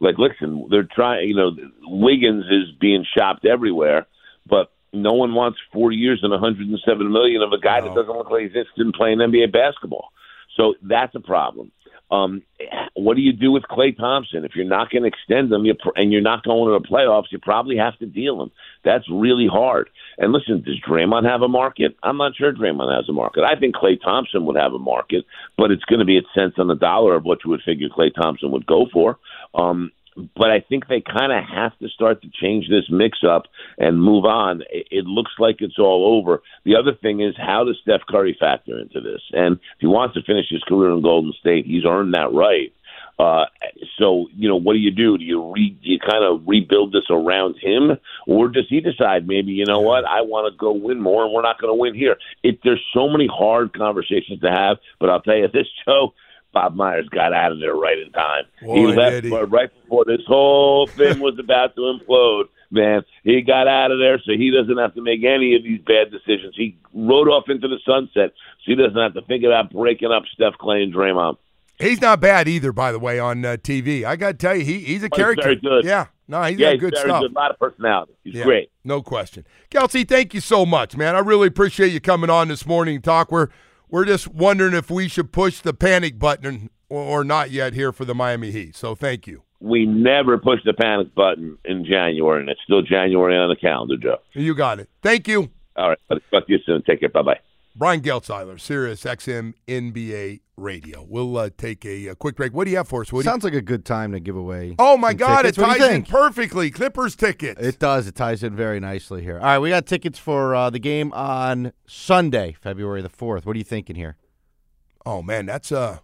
Like, 0.00 0.16
listen, 0.18 0.66
they're 0.70 0.88
trying. 0.90 1.28
You 1.28 1.36
know, 1.36 1.50
Wiggins 1.82 2.46
is 2.46 2.74
being 2.80 3.04
shopped 3.16 3.44
everywhere, 3.44 4.06
but 4.46 4.72
no 4.92 5.12
one 5.12 5.34
wants 5.34 5.58
four 5.72 5.92
years 5.92 6.20
and 6.22 6.32
107 6.32 7.12
million 7.12 7.42
of 7.42 7.52
a 7.52 7.60
guy 7.60 7.80
that 7.80 7.94
doesn't 7.94 8.12
look 8.12 8.30
like 8.30 8.42
he's 8.42 8.50
interested 8.50 8.80
in 8.80 8.92
playing 8.92 9.18
NBA 9.18 9.52
basketball. 9.52 10.08
So 10.56 10.74
that's 10.82 11.14
a 11.14 11.20
problem. 11.20 11.70
Um, 12.10 12.42
what 12.94 13.14
do 13.14 13.22
you 13.22 13.32
do 13.32 13.52
with 13.52 13.62
Klay 13.64 13.96
Thompson 13.96 14.44
if 14.44 14.52
you're 14.54 14.64
not 14.64 14.90
going 14.90 15.02
to 15.02 15.08
extend 15.08 15.52
him 15.52 15.64
you, 15.64 15.74
pr- 15.74 15.96
and 15.96 16.12
you're 16.12 16.20
not 16.20 16.42
going 16.42 16.72
to 16.72 16.78
the 16.78 16.86
playoffs? 16.86 17.30
You 17.30 17.38
probably 17.38 17.76
have 17.76 17.96
to 17.98 18.06
deal 18.06 18.42
him. 18.42 18.50
That's 18.84 19.04
really 19.10 19.46
hard. 19.50 19.90
And 20.18 20.32
listen, 20.32 20.62
does 20.62 20.80
Draymond 20.86 21.28
have 21.28 21.42
a 21.42 21.48
market? 21.48 21.96
I'm 22.02 22.16
not 22.16 22.36
sure 22.36 22.52
Draymond 22.52 22.94
has 22.94 23.08
a 23.08 23.12
market. 23.12 23.44
I 23.44 23.58
think 23.58 23.76
Klay 23.76 24.00
Thompson 24.00 24.44
would 24.46 24.56
have 24.56 24.72
a 24.72 24.78
market, 24.78 25.24
but 25.56 25.70
it's 25.70 25.84
going 25.84 26.00
to 26.00 26.04
be 26.04 26.18
at 26.18 26.24
cents 26.34 26.56
on 26.58 26.68
the 26.68 26.74
dollar 26.74 27.14
of 27.14 27.24
what 27.24 27.38
you 27.44 27.50
would 27.50 27.62
figure 27.62 27.88
Klay 27.88 28.12
Thompson 28.14 28.50
would 28.50 28.66
go 28.66 28.86
for. 28.92 29.18
Um, 29.54 29.92
but 30.36 30.50
I 30.50 30.60
think 30.60 30.86
they 30.86 31.00
kind 31.00 31.32
of 31.32 31.44
have 31.44 31.78
to 31.78 31.88
start 31.88 32.22
to 32.22 32.30
change 32.30 32.68
this 32.68 32.84
mix 32.90 33.18
up 33.28 33.44
and 33.78 34.02
move 34.02 34.24
on. 34.24 34.62
It, 34.70 34.88
it 34.90 35.04
looks 35.06 35.32
like 35.38 35.56
it's 35.60 35.78
all 35.78 36.18
over. 36.18 36.42
The 36.64 36.76
other 36.76 36.92
thing 36.94 37.20
is 37.20 37.34
how 37.36 37.64
does 37.64 37.78
Steph 37.82 38.02
Curry 38.08 38.36
factor 38.38 38.78
into 38.78 39.00
this? 39.00 39.22
And 39.32 39.56
if 39.56 39.80
he 39.80 39.86
wants 39.86 40.14
to 40.14 40.22
finish 40.22 40.46
his 40.48 40.62
career 40.64 40.90
in 40.90 41.02
Golden 41.02 41.32
State, 41.40 41.66
he's 41.66 41.84
earned 41.84 42.14
that 42.14 42.32
right. 42.32 42.72
Uh, 43.20 43.44
so 43.98 44.28
you 44.34 44.48
know, 44.48 44.56
what 44.56 44.72
do 44.72 44.78
you 44.78 44.90
do? 44.90 45.18
Do 45.18 45.24
you 45.24 45.52
re, 45.52 45.70
do 45.70 45.90
you 45.90 45.98
kind 45.98 46.24
of 46.24 46.42
rebuild 46.46 46.92
this 46.92 47.04
around 47.10 47.56
him, 47.60 47.98
or 48.26 48.48
does 48.48 48.64
he 48.68 48.80
decide 48.80 49.28
maybe 49.28 49.52
you 49.52 49.66
know 49.66 49.80
what 49.80 50.06
I 50.06 50.22
want 50.22 50.50
to 50.50 50.56
go 50.56 50.72
win 50.72 51.02
more, 51.02 51.24
and 51.24 51.34
we're 51.34 51.42
not 51.42 51.60
going 51.60 51.70
to 51.70 51.78
win 51.78 51.94
here? 51.94 52.16
It, 52.42 52.60
there's 52.64 52.82
so 52.94 53.08
many 53.08 53.28
hard 53.30 53.74
conversations 53.74 54.40
to 54.40 54.50
have, 54.50 54.78
but 54.98 55.10
I'll 55.10 55.20
tell 55.20 55.36
you 55.36 55.48
this, 55.48 55.66
Joe. 55.84 56.14
Bob 56.52 56.74
Myers 56.74 57.08
got 57.10 57.32
out 57.32 57.52
of 57.52 57.60
there 57.60 57.74
right 57.74 57.98
in 57.98 58.10
time. 58.12 58.44
Boy, 58.62 58.74
he 58.74 58.86
left 58.86 59.24
he. 59.24 59.30
right 59.30 59.70
before 59.82 60.04
this 60.04 60.20
whole 60.26 60.86
thing 60.86 61.20
was 61.20 61.38
about 61.38 61.74
to 61.76 61.82
implode. 61.82 62.44
Man, 62.72 63.02
he 63.24 63.42
got 63.42 63.66
out 63.66 63.90
of 63.90 63.98
there 63.98 64.18
so 64.18 64.32
he 64.32 64.50
doesn't 64.52 64.78
have 64.78 64.94
to 64.94 65.02
make 65.02 65.24
any 65.24 65.56
of 65.56 65.64
these 65.64 65.80
bad 65.80 66.10
decisions. 66.12 66.54
He 66.56 66.78
rode 66.94 67.28
off 67.28 67.44
into 67.48 67.66
the 67.66 67.78
sunset 67.84 68.32
so 68.34 68.64
he 68.66 68.74
doesn't 68.76 68.96
have 68.96 69.14
to 69.14 69.22
think 69.22 69.42
about 69.44 69.72
breaking 69.72 70.12
up 70.12 70.22
Steph 70.32 70.54
Clay 70.58 70.82
and 70.82 70.94
Draymond. 70.94 71.36
He's 71.80 72.00
not 72.00 72.20
bad 72.20 72.46
either, 72.46 72.72
by 72.72 72.92
the 72.92 72.98
way, 72.98 73.18
on 73.18 73.44
uh, 73.44 73.56
TV. 73.56 74.04
I 74.04 74.14
got 74.16 74.32
to 74.32 74.34
tell 74.34 74.54
you, 74.54 74.64
he, 74.64 74.80
he's 74.80 75.02
a 75.02 75.06
Oh, 75.06 75.08
he's 75.16 75.16
character. 75.16 75.42
very 75.42 75.56
good. 75.56 75.84
Yeah, 75.84 76.06
no, 76.28 76.42
he's 76.44 76.58
yeah, 76.58 76.66
got 76.66 76.72
he's 76.74 76.80
good 76.80 76.94
very 76.94 77.08
stuff. 77.08 77.22
good. 77.22 77.30
A 77.32 77.34
lot 77.34 77.50
of 77.50 77.58
personality. 77.58 78.12
He's 78.22 78.34
Yeah, 78.34 78.44
great. 78.44 78.70
No 78.84 79.02
question. 79.02 79.46
Kelsey, 79.70 80.04
thank 80.04 80.34
you 80.34 80.40
so 80.40 80.64
much, 80.66 80.94
man. 80.96 81.16
I 81.16 81.20
really 81.20 81.48
appreciate 81.48 81.90
you 81.92 82.00
coming 82.00 82.28
on 82.30 82.48
this 82.48 82.66
morning 82.66 82.98
to 82.98 83.02
talk. 83.02 83.32
We're 83.32 83.48
we're 83.90 84.04
just 84.04 84.28
wondering 84.28 84.74
if 84.74 84.90
we 84.90 85.08
should 85.08 85.32
push 85.32 85.60
the 85.60 85.74
panic 85.74 86.18
button 86.18 86.70
or, 86.88 87.22
not 87.22 87.52
yet 87.52 87.72
here 87.72 87.92
for 87.92 88.04
the 88.04 88.14
Miami 88.14 88.50
Heat. 88.50 88.74
So 88.74 88.94
thank 88.96 89.26
you. 89.26 89.42
We 89.60 89.86
never 89.86 90.38
push 90.38 90.58
the 90.64 90.72
panic 90.72 91.14
button 91.14 91.56
in 91.64 91.84
January, 91.84 92.40
and 92.40 92.48
it's 92.48 92.60
still 92.64 92.82
January 92.82 93.36
on 93.36 93.48
the 93.48 93.56
calendar, 93.56 93.96
Joe. 93.96 94.16
You 94.32 94.54
got 94.54 94.80
it. 94.80 94.88
Thank 95.02 95.28
you. 95.28 95.50
All 95.76 95.90
right. 95.90 95.98
I'll 96.10 96.18
talk 96.30 96.46
to 96.46 96.52
you 96.52 96.58
soon. 96.66 96.82
Take 96.82 97.00
care. 97.00 97.08
Bye 97.08 97.22
bye. 97.22 97.40
Brian 97.76 98.00
Geltzeiler, 98.00 98.58
Sirius 98.58 99.04
XM 99.04 99.54
NBA 99.68 100.40
Radio. 100.60 101.04
We'll 101.08 101.36
uh, 101.36 101.50
take 101.56 101.84
a, 101.84 102.08
a 102.08 102.14
quick 102.14 102.36
break. 102.36 102.52
What 102.52 102.64
do 102.64 102.70
you 102.70 102.76
have 102.76 102.88
for 102.88 103.00
us, 103.02 103.12
Woody? 103.12 103.24
Sounds 103.24 103.44
like 103.44 103.54
a 103.54 103.62
good 103.62 103.84
time 103.84 104.12
to 104.12 104.20
give 104.20 104.36
away. 104.36 104.76
oh, 104.78 104.96
my 104.96 105.12
God. 105.14 105.42
tickets. 105.42 105.58
It 105.58 105.60
What 105.62 105.76
do 105.76 105.82
you 105.82 105.88
ties 105.88 105.96
in 105.96 106.02
perfectly. 106.04 106.70
Clippers 106.70 107.16
tickets. 107.16 107.60
It 107.60 107.78
does. 107.78 108.06
It 108.06 108.14
ties 108.14 108.42
in 108.42 108.54
very 108.54 108.78
nicely 108.80 109.22
here. 109.22 109.38
All 109.38 109.44
right, 109.44 109.58
we 109.58 109.70
got 109.70 109.86
tickets 109.86 110.18
for 110.18 110.54
uh, 110.54 110.70
the 110.70 110.78
game 110.78 111.12
on 111.12 111.72
Sunday, 111.86 112.56
February 112.60 113.02
the 113.02 113.08
fourth. 113.08 113.46
What 113.46 113.56
are 113.56 113.58
you 113.58 113.64
thinking 113.64 113.96
here? 113.96 114.16
oh, 115.06 115.22
man. 115.22 115.46
That's 115.46 115.72
uh, 115.72 115.98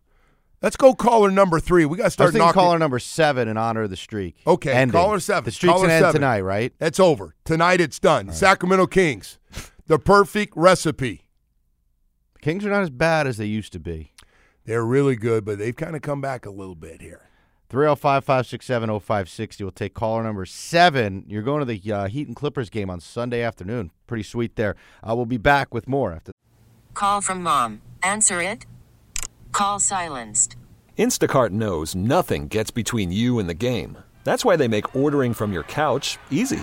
Let's 0.63 0.77
go 0.77 0.95
caller 0.95 1.31
number 1.31 1.61
three. 1.61 1.85
We 1.85 1.99
got 1.99 2.05
to 2.05 2.07
I 2.07 2.09
start 2.09 2.33
thinking 2.33 2.47
knocking. 2.47 2.61
caller 2.61 2.79
number 2.79 2.99
seven 2.99 3.47
in 3.47 3.57
honor 3.59 3.83
of 3.83 3.91
the 3.91 3.97
streak. 3.97 4.37
Okay, 4.47 4.73
Ending. 4.73 4.93
caller 4.93 5.21
seven. 5.21 5.45
The 5.45 5.51
streak's 5.53 5.81
gonna 5.83 5.93
end 5.93 6.15
tonight, 6.15 6.41
right? 6.41 6.73
That's 6.79 6.99
over. 6.99 7.35
Tonight 7.45 7.81
it's 7.81 7.99
done. 7.99 8.33
Sacramento 8.33 8.87
Kings. 8.87 9.39
The 9.87 9.99
perfect 9.99 10.55
recipe. 10.57 11.29
Kings 12.41 12.65
are 12.65 12.71
not 12.71 12.83
as 12.83 12.91
bad 12.91 13.27
as 13.27 13.37
they 13.37 13.45
used 13.45 13.73
to 13.75 13.79
be. 13.79 14.13
They're 14.67 14.85
really 14.85 15.15
good, 15.15 15.45
but 15.45 15.59
they've 15.59 15.75
kind 15.75 15.95
of 15.95 16.03
come 16.03 16.21
back 16.21 16.45
a 16.45 16.51
little 16.51 16.75
bit 16.75 17.01
here. 17.01 17.23
305 17.69 18.25
567 18.25 18.89
0560. 19.01 19.65
We'll 19.65 19.71
take 19.71 19.95
caller 19.95 20.23
number 20.23 20.45
seven. 20.45 21.25
You're 21.29 21.43
going 21.43 21.61
to 21.61 21.65
the 21.65 21.93
uh, 21.93 22.09
Heat 22.09 22.27
and 22.27 22.37
Clippers 22.37 22.69
game 22.69 22.91
on 22.91 23.01
Sunday 23.01 23.43
afternoon. 23.43 23.93
Pretty 24.07 24.25
sweet 24.25 24.57
there. 24.57 24.77
Uh, 25.03 25.15
we'll 25.17 25.25
be 25.25 25.37
back 25.37 25.73
with 25.73 25.89
more 25.89 26.13
after. 26.13 26.33
Call 26.95 27.21
from 27.21 27.43
mom. 27.43 27.81
Answer 28.03 28.43
it. 28.43 28.67
Call 29.53 29.79
silenced. 29.79 30.57
Instacart 30.99 31.51
knows 31.51 31.95
nothing 31.95 32.49
gets 32.49 32.71
between 32.71 33.13
you 33.13 33.39
and 33.39 33.49
the 33.49 33.55
game. 33.55 33.99
That's 34.25 34.45
why 34.45 34.57
they 34.57 34.69
make 34.69 34.97
ordering 34.97 35.33
from 35.33 35.53
your 35.53 35.63
couch 35.65 36.19
easy. 36.31 36.63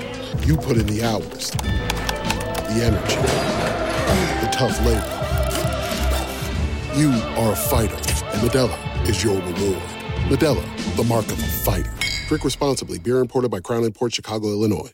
You 0.43 0.57
put 0.57 0.77
in 0.77 0.87
the 0.87 1.03
hours, 1.03 1.51
the 1.51 2.81
energy, 2.83 3.15
the 4.41 4.49
tough 4.51 4.75
labor. 4.83 5.17
You 6.99 7.11
are 7.39 7.53
a 7.53 7.55
fighter, 7.55 7.95
and 7.95 8.41
Modelo 8.41 9.07
is 9.07 9.23
your 9.23 9.35
reward. 9.35 9.83
Modelo, 10.29 10.95
the 10.95 11.03
mark 11.03 11.25
of 11.25 11.39
a 11.39 11.43
fighter. 11.43 11.93
Drink 12.27 12.43
responsibly. 12.43 12.97
Beer 12.97 13.19
imported 13.19 13.51
by 13.51 13.59
Crown 13.59 13.89
Port 13.91 14.15
Chicago, 14.15 14.47
Illinois. 14.47 14.91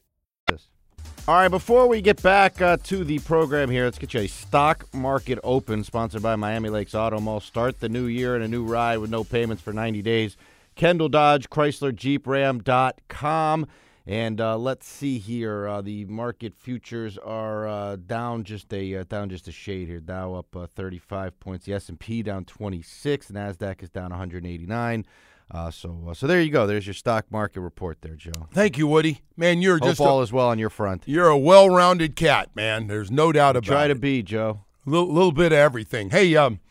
All 1.30 1.36
right, 1.36 1.50
before 1.50 1.88
we 1.88 2.02
get 2.02 2.22
back 2.22 2.62
uh, 2.62 2.78
to 2.84 3.04
the 3.04 3.20
program 3.20 3.70
here, 3.70 3.86
let's 3.86 3.98
get 3.98 4.14
you 4.14 4.22
a 4.22 4.28
stock 4.28 4.86
market 4.94 5.40
open 5.44 5.84
sponsored 5.84 6.22
by 6.22 6.36
Miami 6.36 6.70
Lakes 6.70 6.94
Auto 6.94 7.20
Mall. 7.20 7.40
Start 7.40 7.80
the 7.80 7.90
new 7.90 8.06
year 8.06 8.36
in 8.36 8.42
a 8.42 8.48
new 8.48 8.64
ride 8.66 8.98
with 8.98 9.10
no 9.10 9.24
payments 9.24 9.62
for 9.62 9.72
90 9.72 10.02
days. 10.02 10.36
Kendall 10.76 11.10
Dodge, 11.10 11.50
Chrysler, 11.50 11.96
Jeep, 11.96 12.28
Ram.com. 12.28 13.66
And 14.08 14.40
uh, 14.40 14.58
let's 14.58 14.88
see 14.88 15.20
here. 15.20 15.68
Uh, 15.68 15.82
the 15.82 16.06
market 16.06 16.56
futures 16.56 17.18
are 17.18 17.68
uh, 17.68 17.98
down 17.98 18.46
just 18.46 18.74
a 18.74 18.96
uh, 18.96 19.04
down 19.04 19.30
just 19.30 19.50
a 19.50 19.52
shade 19.52 19.90
here. 19.90 20.00
Dow 20.00 20.34
up 20.34 20.56
uh, 20.56 20.66
35 20.66 21.38
points. 21.42 21.66
The 21.66 21.74
S&P 21.74 22.24
down 22.24 22.46
26. 22.46 23.28
Nasdaq 23.32 23.84
is 23.84 23.90
down 23.90 24.12
189. 24.12 25.06
Uh, 25.52 25.72
so 25.72 26.08
uh, 26.10 26.14
so 26.14 26.26
there 26.26 26.42
you 26.42 26.50
go. 26.50 26.66
There's 26.66 26.88
your 26.88 26.94
stock 26.94 27.26
market 27.30 27.60
report 27.60 27.98
there, 28.02 28.16
Joe. 28.16 28.48
Thank 28.54 28.78
you, 28.78 28.88
Woody. 28.88 29.22
Man, 29.36 29.62
you're 29.62 29.78
Hope 29.78 29.90
just 29.90 30.02
all 30.02 30.20
a, 30.22 30.24
is 30.24 30.32
well 30.32 30.48
on 30.48 30.58
your 30.58 30.70
front. 30.70 31.04
you're 31.06 31.28
a 31.28 31.38
well-rounded 31.38 32.16
cat, 32.16 32.56
man. 32.56 32.88
There's 32.88 33.12
no 33.12 33.34
doubt 33.34 33.58
about 33.58 33.68
Try 33.68 33.86
it. 33.86 33.90
to 33.90 33.96
be, 33.96 34.24
Joe. 34.24 34.62
A 34.86 34.90
little, 34.90 35.12
little 35.12 35.32
bit 35.34 35.52
of 35.52 35.58
everything. 35.58 36.12
Hey, 36.12 36.34
um, 36.38 36.62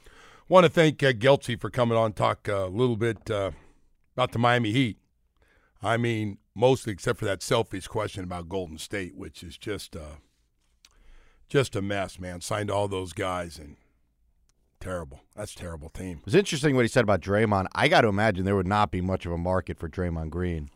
want 0.48 0.64
to 0.64 0.70
thank 0.70 1.02
uh, 1.02 1.12
for 1.58 1.70
coming 1.70 1.98
on 1.98 2.14
talk 2.14 2.48
uh, 2.48 2.66
a 2.66 2.68
little 2.68 2.96
bit 2.96 3.30
uh, 3.30 3.50
about 4.14 4.32
the 4.32 4.38
Miami 4.38 4.72
Heat. 4.72 4.98
I 5.82 5.96
mean, 5.98 6.38
mostly 6.56 6.92
except 6.92 7.18
for 7.18 7.26
that 7.26 7.42
selfish 7.42 7.86
question 7.86 8.24
about 8.24 8.48
Golden 8.48 8.78
State, 8.78 9.14
which 9.14 9.42
is 9.42 9.58
just 9.58 9.94
uh, 9.94 10.16
just 11.48 11.76
a 11.76 11.82
mess, 11.82 12.18
man. 12.18 12.40
Signed 12.40 12.70
all 12.70 12.88
those 12.88 13.12
guys 13.12 13.58
and 13.58 13.76
terrible. 14.80 15.20
That's 15.34 15.52
a 15.52 15.56
terrible 15.56 15.88
team. 15.88 16.22
It's 16.26 16.34
interesting 16.34 16.74
what 16.74 16.82
he 16.82 16.88
said 16.88 17.04
about 17.04 17.20
Draymond. 17.20 17.66
I 17.74 17.88
got 17.88 18.00
to 18.02 18.08
imagine 18.08 18.44
there 18.44 18.56
would 18.56 18.66
not 18.66 18.90
be 18.90 19.00
much 19.00 19.26
of 19.26 19.32
a 19.32 19.38
market 19.38 19.78
for 19.78 19.88
Draymond 19.88 20.30
Green. 20.30 20.70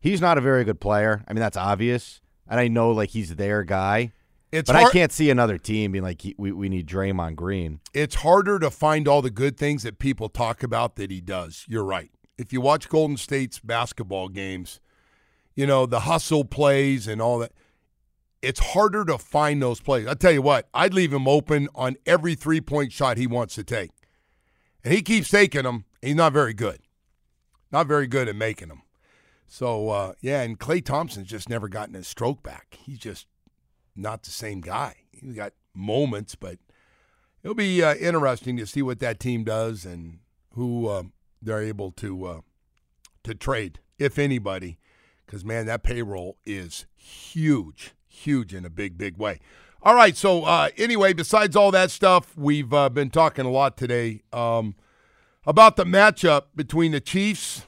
He's 0.00 0.20
not 0.20 0.38
a 0.38 0.42
very 0.42 0.64
good 0.64 0.80
player. 0.80 1.24
I 1.26 1.32
mean, 1.32 1.40
that's 1.40 1.56
obvious. 1.56 2.20
And 2.46 2.60
I 2.60 2.68
know, 2.68 2.90
like, 2.90 3.10
he's 3.10 3.36
their 3.36 3.64
guy. 3.64 4.12
It's 4.52 4.68
but 4.68 4.76
hard, 4.76 4.90
I 4.90 4.92
can't 4.92 5.10
see 5.10 5.30
another 5.30 5.58
team 5.58 5.92
being 5.92 6.04
like, 6.04 6.22
we, 6.36 6.52
we 6.52 6.68
need 6.68 6.86
Draymond 6.86 7.36
Green. 7.36 7.80
It's 7.92 8.16
harder 8.16 8.58
to 8.58 8.70
find 8.70 9.08
all 9.08 9.22
the 9.22 9.30
good 9.30 9.56
things 9.56 9.82
that 9.82 9.98
people 9.98 10.28
talk 10.28 10.62
about 10.62 10.96
that 10.96 11.10
he 11.10 11.20
does. 11.20 11.64
You're 11.68 11.84
right. 11.84 12.10
If 12.36 12.52
you 12.52 12.60
watch 12.60 12.88
Golden 12.88 13.16
State's 13.16 13.58
basketball 13.58 14.28
games, 14.28 14.80
you 15.54 15.66
know, 15.66 15.86
the 15.86 16.00
hustle 16.00 16.44
plays 16.44 17.06
and 17.06 17.20
all 17.20 17.38
that, 17.38 17.52
it's 18.42 18.60
harder 18.60 19.04
to 19.04 19.18
find 19.18 19.62
those 19.62 19.80
plays. 19.80 20.06
I'll 20.06 20.16
tell 20.16 20.32
you 20.32 20.42
what, 20.42 20.68
I'd 20.74 20.94
leave 20.94 21.12
him 21.12 21.26
open 21.26 21.68
on 21.74 21.96
every 22.06 22.34
three 22.34 22.60
point 22.60 22.92
shot 22.92 23.16
he 23.16 23.26
wants 23.26 23.54
to 23.54 23.64
take. 23.64 23.90
And 24.82 24.92
he 24.92 25.02
keeps 25.02 25.30
taking 25.30 25.62
them. 25.62 25.84
He's 26.02 26.14
not 26.14 26.32
very 26.32 26.52
good. 26.52 26.80
Not 27.72 27.86
very 27.86 28.06
good 28.06 28.28
at 28.28 28.36
making 28.36 28.68
them. 28.68 28.82
So, 29.46 29.88
uh, 29.90 30.12
yeah, 30.20 30.42
and 30.42 30.58
Klay 30.58 30.84
Thompson's 30.84 31.28
just 31.28 31.48
never 31.48 31.68
gotten 31.68 31.94
his 31.94 32.08
stroke 32.08 32.42
back. 32.42 32.78
He's 32.78 32.98
just 32.98 33.26
not 33.96 34.22
the 34.22 34.30
same 34.30 34.60
guy. 34.60 34.96
He's 35.12 35.34
got 35.34 35.52
moments, 35.74 36.34
but 36.34 36.58
it'll 37.42 37.54
be 37.54 37.82
uh, 37.82 37.94
interesting 37.94 38.56
to 38.56 38.66
see 38.66 38.82
what 38.82 38.98
that 39.00 39.20
team 39.20 39.44
does 39.44 39.84
and 39.84 40.18
who 40.52 40.88
uh, 40.88 41.04
they're 41.40 41.62
able 41.62 41.92
to 41.92 42.24
uh, 42.26 42.40
to 43.24 43.34
trade, 43.34 43.80
if 43.98 44.18
anybody, 44.18 44.78
because 45.24 45.44
man, 45.44 45.66
that 45.66 45.82
payroll 45.82 46.36
is 46.44 46.86
huge, 46.96 47.94
huge 48.06 48.54
in 48.54 48.64
a 48.64 48.70
big, 48.70 48.96
big 48.98 49.16
way. 49.16 49.40
All 49.82 49.94
right. 49.94 50.16
So 50.16 50.44
uh, 50.44 50.70
anyway, 50.76 51.12
besides 51.12 51.54
all 51.56 51.70
that 51.72 51.90
stuff, 51.90 52.36
we've 52.36 52.72
uh, 52.72 52.88
been 52.88 53.10
talking 53.10 53.44
a 53.44 53.50
lot 53.50 53.76
today 53.76 54.22
um, 54.32 54.76
about 55.46 55.76
the 55.76 55.84
matchup 55.84 56.44
between 56.56 56.92
the 56.92 57.00
Chiefs 57.00 57.66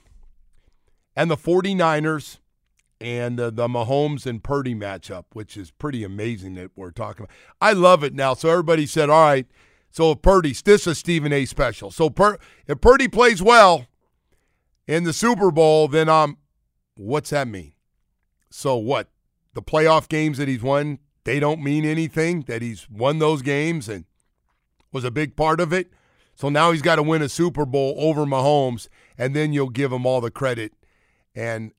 and 1.14 1.30
the 1.30 1.36
49ers 1.36 2.38
and 3.00 3.38
uh, 3.38 3.50
the 3.50 3.68
Mahomes 3.68 4.24
and 4.24 4.42
Purdy 4.42 4.74
matchup, 4.74 5.24
which 5.32 5.56
is 5.56 5.70
pretty 5.70 6.04
amazing 6.04 6.54
that 6.54 6.70
we're 6.74 6.90
talking 6.90 7.24
about. 7.24 7.36
I 7.60 7.72
love 7.72 8.02
it 8.02 8.14
now. 8.14 8.34
So 8.34 8.48
everybody 8.48 8.86
said, 8.86 9.10
all 9.10 9.26
right, 9.26 9.46
so 9.90 10.12
if 10.12 10.22
Purdy, 10.22 10.54
this 10.64 10.86
is 10.86 10.98
Stephen 10.98 11.32
A. 11.32 11.44
special. 11.44 11.90
So 11.90 12.10
Pur- 12.10 12.38
if 12.66 12.80
Purdy 12.80 13.08
plays 13.08 13.42
well 13.42 13.86
in 14.86 15.04
the 15.04 15.12
Super 15.12 15.50
Bowl, 15.50 15.88
then 15.88 16.08
um, 16.08 16.38
what's 16.96 17.30
that 17.30 17.48
mean? 17.48 17.72
So 18.50 18.76
what? 18.76 19.08
The 19.54 19.62
playoff 19.62 20.08
games 20.08 20.38
that 20.38 20.48
he's 20.48 20.62
won, 20.62 20.98
they 21.24 21.40
don't 21.40 21.62
mean 21.62 21.84
anything. 21.84 22.42
That 22.42 22.62
he's 22.62 22.88
won 22.90 23.18
those 23.18 23.42
games 23.42 23.88
and 23.88 24.04
was 24.92 25.04
a 25.04 25.10
big 25.10 25.36
part 25.36 25.60
of 25.60 25.72
it. 25.72 25.92
So 26.34 26.48
now 26.48 26.72
he's 26.72 26.82
got 26.82 26.96
to 26.96 27.02
win 27.02 27.22
a 27.22 27.28
Super 27.28 27.64
Bowl 27.64 27.94
over 27.96 28.26
Mahomes, 28.26 28.88
and 29.16 29.34
then 29.34 29.54
you'll 29.54 29.70
give 29.70 29.90
him 29.90 30.04
all 30.04 30.20
the 30.20 30.30
credit. 30.30 30.72
And 31.34 31.72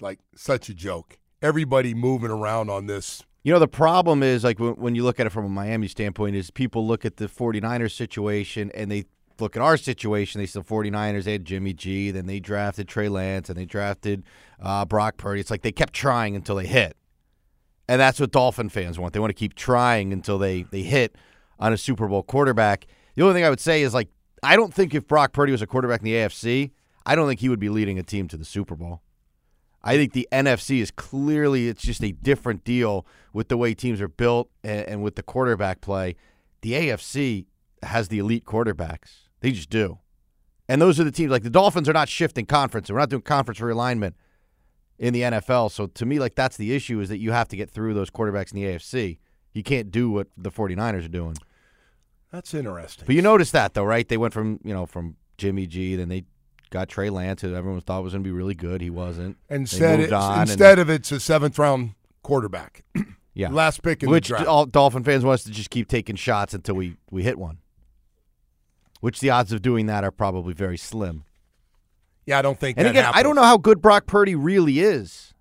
like 0.00 0.18
such 0.36 0.68
a 0.68 0.74
joke. 0.74 1.18
Everybody 1.40 1.94
moving 1.94 2.30
around 2.30 2.70
on 2.70 2.86
this. 2.86 3.22
You 3.44 3.52
know, 3.52 3.58
the 3.58 3.68
problem 3.68 4.22
is 4.22 4.44
like 4.44 4.58
when, 4.58 4.94
you 4.94 5.02
look 5.02 5.18
at 5.18 5.26
it 5.26 5.30
from 5.30 5.44
a 5.44 5.48
Miami 5.48 5.88
standpoint 5.88 6.36
is 6.36 6.50
people 6.50 6.86
look 6.86 7.04
at 7.04 7.16
the 7.16 7.26
49ers 7.26 7.92
situation 7.92 8.70
and 8.74 8.90
they 8.90 9.04
look 9.40 9.56
at 9.56 9.62
our 9.62 9.76
situation. 9.76 10.40
They 10.40 10.46
the 10.46 10.62
49ers, 10.62 11.24
they 11.24 11.32
had 11.32 11.44
Jimmy 11.44 11.72
G, 11.72 12.10
then 12.10 12.26
they 12.26 12.40
drafted 12.40 12.88
Trey 12.88 13.08
Lance 13.08 13.48
and 13.48 13.58
they 13.58 13.64
drafted 13.64 14.24
uh, 14.60 14.84
Brock 14.84 15.16
Purdy. 15.16 15.40
It's 15.40 15.50
like 15.50 15.62
they 15.62 15.72
kept 15.72 15.92
trying 15.92 16.36
until 16.36 16.56
they 16.56 16.66
hit. 16.66 16.96
And 17.88 18.00
that's 18.00 18.20
what 18.20 18.30
Dolphin 18.30 18.68
fans 18.68 18.98
want. 18.98 19.12
They 19.12 19.20
want 19.20 19.30
to 19.30 19.34
keep 19.34 19.54
trying 19.54 20.12
until 20.12 20.38
they, 20.38 20.62
they 20.62 20.82
hit 20.82 21.16
on 21.58 21.72
a 21.72 21.76
Super 21.76 22.08
Bowl 22.08 22.22
quarterback. 22.22 22.86
The 23.14 23.22
only 23.22 23.34
thing 23.34 23.44
I 23.44 23.50
would 23.50 23.60
say 23.60 23.82
is 23.82 23.94
like 23.94 24.08
I 24.42 24.56
don't 24.56 24.74
think 24.74 24.94
if 24.94 25.06
Brock 25.06 25.32
Purdy 25.32 25.52
was 25.52 25.62
a 25.62 25.66
quarterback 25.66 26.00
in 26.00 26.04
the 26.04 26.14
AFC, 26.14 26.72
I 27.06 27.14
don't 27.14 27.28
think 27.28 27.40
he 27.40 27.48
would 27.48 27.60
be 27.60 27.68
leading 27.68 27.98
a 27.98 28.02
team 28.02 28.28
to 28.28 28.36
the 28.36 28.44
Super 28.44 28.74
Bowl. 28.74 29.02
I 29.84 29.96
think 29.96 30.12
the 30.12 30.28
NFC 30.32 30.80
is 30.80 30.90
clearly 30.90 31.68
it's 31.68 31.82
just 31.82 32.02
a 32.02 32.12
different 32.12 32.64
deal 32.64 33.06
with 33.32 33.48
the 33.48 33.56
way 33.56 33.74
teams 33.74 34.00
are 34.00 34.08
built 34.08 34.48
and, 34.62 34.86
and, 34.86 35.02
with 35.02 35.16
the 35.16 35.22
quarterback 35.22 35.80
play. 35.80 36.14
The 36.60 36.72
AFC 36.72 37.46
has 37.84 38.08
the 38.08 38.18
elite 38.18 38.44
quarterbacks. 38.44 39.28
They 39.40 39.52
just 39.52 39.70
do. 39.70 39.98
And 40.68 40.80
those 40.80 40.98
are 41.00 41.04
the 41.04 41.12
teams 41.12 41.30
like 41.30 41.42
the 41.42 41.50
Dolphins 41.50 41.88
are 41.88 41.92
not 41.92 42.08
shifting 42.08 42.46
conference. 42.46 42.90
We're 42.90 42.98
not 42.98 43.10
doing 43.10 43.22
conference 43.22 43.60
realignment 43.60 44.14
in 44.98 45.12
the 45.12 45.22
NFL. 45.22 45.70
So 45.70 45.86
to 45.88 46.06
me 46.06 46.18
like 46.18 46.34
that's 46.34 46.56
the 46.56 46.74
issue 46.74 47.00
is 47.00 47.08
that 47.08 47.18
you 47.18 47.32
have 47.32 47.48
to 47.48 47.56
get 47.56 47.70
through 47.70 47.94
those 47.94 48.10
quarterbacks 48.10 48.52
in 48.52 48.60
the 48.60 48.66
AFC. 48.66 49.18
You 49.52 49.62
can't 49.62 49.90
do 49.90 50.10
what 50.10 50.28
the 50.36 50.50
49ers 50.50 51.04
are 51.04 51.08
doing. 51.08 51.36
That's 52.30 52.54
interesting. 52.54 53.04
But 53.06 53.14
you 53.14 53.22
notice 53.22 53.50
that 53.50 53.74
though, 53.74 53.84
right? 53.84 54.08
They 54.08 54.16
went 54.16 54.32
from, 54.32 54.60
you 54.64 54.72
know, 54.72 54.86
from 54.86 55.16
Jimmy 55.36 55.66
G, 55.66 55.96
then 55.96 56.08
they 56.08 56.24
got 56.70 56.88
Trey 56.88 57.10
Lance, 57.10 57.42
who 57.42 57.54
everyone 57.54 57.80
thought 57.80 58.02
was 58.02 58.14
going 58.14 58.24
to 58.24 58.26
be 58.26 58.32
really 58.32 58.54
good. 58.54 58.80
He 58.80 58.90
wasn't. 58.90 59.36
Instead, 59.50 60.00
it, 60.00 60.12
instead 60.12 60.78
of 60.78 60.88
it's 60.88 61.12
a 61.12 61.20
seventh 61.20 61.58
round 61.58 61.94
quarterback. 62.22 62.84
yeah, 63.34 63.50
last 63.50 63.82
pick 63.82 64.02
in 64.02 64.08
Which 64.10 64.28
the 64.28 64.36
draft. 64.36 64.46
all 64.46 64.66
Dolphin 64.66 65.04
fans 65.04 65.24
want 65.24 65.34
us 65.34 65.44
to 65.44 65.50
just 65.50 65.70
keep 65.70 65.88
taking 65.88 66.16
shots 66.16 66.54
until 66.54 66.74
we 66.74 66.96
we 67.10 67.22
hit 67.22 67.38
one. 67.38 67.58
Which 69.02 69.18
the 69.18 69.30
odds 69.30 69.52
of 69.52 69.62
doing 69.62 69.86
that 69.86 70.04
are 70.04 70.12
probably 70.12 70.54
very 70.54 70.78
slim. 70.78 71.24
Yeah, 72.24 72.38
I 72.38 72.42
don't 72.42 72.56
think. 72.56 72.78
And 72.78 72.86
again, 72.86 73.02
happens. 73.02 73.18
I 73.18 73.24
don't 73.24 73.34
know 73.34 73.42
how 73.42 73.58
good 73.58 73.82
Brock 73.82 74.06
Purdy 74.06 74.36
really 74.36 74.78
is. 74.78 75.34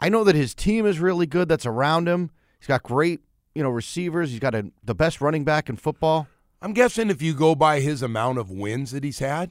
I 0.00 0.08
know 0.08 0.24
that 0.24 0.34
his 0.34 0.54
team 0.54 0.86
is 0.86 1.00
really 1.00 1.26
good. 1.26 1.50
That's 1.50 1.66
around 1.66 2.08
him. 2.08 2.30
He's 2.58 2.66
got 2.66 2.82
great, 2.82 3.20
you 3.54 3.62
know, 3.62 3.68
receivers. 3.68 4.30
He's 4.30 4.40
got 4.40 4.54
a, 4.54 4.72
the 4.82 4.94
best 4.94 5.20
running 5.20 5.44
back 5.44 5.68
in 5.68 5.76
football. 5.76 6.28
I'm 6.62 6.72
guessing 6.72 7.10
if 7.10 7.20
you 7.20 7.34
go 7.34 7.54
by 7.54 7.80
his 7.80 8.02
amount 8.02 8.38
of 8.38 8.50
wins 8.50 8.92
that 8.92 9.04
he's 9.04 9.18
had, 9.18 9.50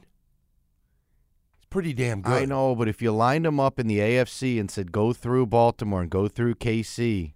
it's 1.58 1.66
pretty 1.70 1.92
damn 1.92 2.22
good. 2.22 2.42
I 2.42 2.44
know, 2.44 2.74
but 2.74 2.88
if 2.88 3.00
you 3.00 3.12
lined 3.12 3.46
him 3.46 3.60
up 3.60 3.78
in 3.78 3.86
the 3.86 4.00
AFC 4.00 4.58
and 4.58 4.68
said 4.68 4.90
go 4.90 5.12
through 5.12 5.46
Baltimore 5.46 6.00
and 6.00 6.10
go 6.10 6.26
through 6.26 6.56
KC, 6.56 7.34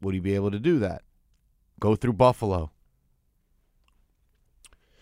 would 0.00 0.14
he 0.14 0.20
be 0.20 0.34
able 0.34 0.50
to 0.50 0.58
do 0.58 0.80
that? 0.80 1.02
Go 1.78 1.94
through 1.94 2.14
Buffalo. 2.14 2.72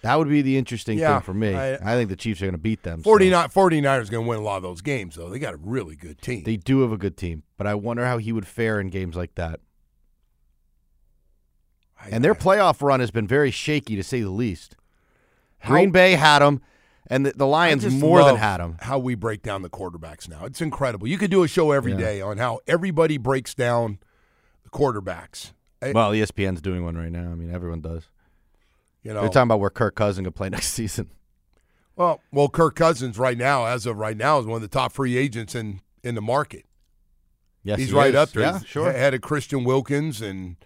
That 0.02 0.18
would 0.18 0.28
be 0.28 0.42
the 0.42 0.59
interesting 0.59 0.99
yeah, 0.99 1.14
thing 1.14 1.25
for 1.25 1.35
me. 1.35 1.54
I, 1.54 1.75
I, 1.75 1.97
think 1.97 2.11
the 2.11 2.16
Chiefs 2.16 2.42
are 2.42 2.47
going 2.47 2.54
to 2.54 2.59
beat 2.59 2.82
them. 2.82 3.02
49, 3.04 3.50
so. 3.50 3.61
49ers 3.61 4.11
going 4.11 4.25
to 4.25 4.28
win 4.28 4.38
a 4.40 4.42
lot 4.42 4.56
of 4.56 4.64
those 4.64 4.80
games, 4.80 5.14
though. 5.14 5.30
They 5.30 5.38
got 5.38 5.54
a 5.54 5.59
really 5.59 5.94
good 5.94 6.21
team. 6.21 6.42
They 6.42 6.56
do 6.56 6.80
have 6.80 6.90
a 6.90 6.97
good 6.97 7.16
team, 7.16 7.44
but 7.56 7.68
I 7.68 7.76
wonder 7.76 8.04
how 8.04 8.18
he 8.18 8.32
would 8.32 8.47
fare 8.47 8.80
in 8.80 8.88
games 8.88 9.15
like 9.15 9.36
that. 9.36 9.60
I, 12.00 12.08
and 12.08 12.25
their 12.25 12.34
playoff 12.34 12.82
run 12.82 12.99
has 12.99 13.12
been 13.12 13.28
very 13.28 13.52
shaky, 13.52 13.95
to 13.95 14.02
say 14.02 14.23
the 14.23 14.30
least. 14.30 14.75
How, 15.58 15.71
Green 15.71 15.93
Bay 15.93 16.12
had 16.12 16.41
them. 16.41 16.60
And 17.06 17.26
the, 17.26 17.32
the 17.32 17.47
Lions 17.47 17.88
more 17.93 18.25
than 18.25 18.36
had 18.36 18.58
them. 18.58 18.78
How 18.80 18.99
we 18.99 19.15
break 19.15 19.43
down 19.43 19.62
the 19.62 19.71
quarterbacks 19.71 20.28
now. 20.28 20.45
It's 20.45 20.60
incredible. 20.60 21.06
You 21.06 21.19
could 21.19 21.30
do 21.30 21.43
a 21.43 21.49
show 21.49 21.71
every 21.71 21.93
yeah. 21.93 21.99
day 21.99 22.21
on 22.21 22.38
how 22.38 22.60
everybody 22.67 23.19
breaks 23.19 23.54
down 23.54 23.99
the 24.65 24.71
quarterbacks. 24.71 25.52
Well, 25.82 26.12
ESPN's 26.12 26.60
doing 26.60 26.84
one 26.84 26.97
right 26.97 27.10
now. 27.10 27.30
I 27.30 27.34
mean, 27.34 27.52
everyone 27.52 27.80
does. 27.80 28.08
You 29.02 29.12
know, 29.12 29.21
they're 29.21 29.30
talking 29.30 29.43
about 29.43 29.60
where 29.60 29.71
Kirk 29.71 29.95
Cousins 29.95 30.26
could 30.26 30.34
play 30.34 30.49
next 30.50 30.69
season. 30.69 31.10
Well, 31.97 32.21
well, 32.32 32.49
Kirk 32.49 32.76
Cousins 32.76 33.19
right 33.19 33.36
now, 33.36 33.67
as 33.67 33.86
of 33.86 33.99
right 33.99 34.17
now, 34.17 34.38
is 34.38 34.47
one 34.47 34.56
of 34.56 34.62
the 34.62 34.69
top 34.69 34.93
free 34.93 35.17
agents 35.17 35.54
in 35.54 35.80
in 36.02 36.15
the 36.15 36.23
market. 36.23 36.65
Yes, 37.62 37.78
he's 37.78 37.91
he 37.91 37.95
right 37.95 38.10
is. 38.10 38.17
up 38.17 38.30
there. 38.30 38.43
Yeah, 38.43 38.58
he's 38.58 38.69
sure. 38.69 38.88
Ahead 38.88 39.15
of 39.15 39.21
Christian 39.21 39.65
Wilkins 39.65 40.21
and 40.21 40.56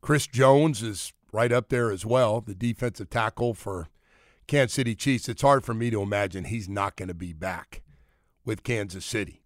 Chris 0.00 0.26
Jones 0.26 0.82
is 0.82 1.12
right 1.32 1.52
up 1.52 1.68
there 1.68 1.90
as 1.90 2.06
well. 2.06 2.40
The 2.40 2.54
defensive 2.54 3.10
tackle 3.10 3.54
for 3.54 3.88
Kansas 4.46 4.74
City 4.74 4.94
Chiefs, 4.94 5.28
it's 5.28 5.42
hard 5.42 5.64
for 5.64 5.74
me 5.74 5.90
to 5.90 6.00
imagine 6.00 6.44
he's 6.44 6.68
not 6.68 6.96
going 6.96 7.08
to 7.08 7.14
be 7.14 7.32
back 7.32 7.82
with 8.44 8.62
Kansas 8.62 9.04
City. 9.04 9.42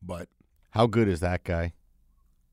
But 0.00 0.28
how 0.70 0.86
good 0.86 1.08
is 1.08 1.20
that 1.20 1.44
guy? 1.44 1.74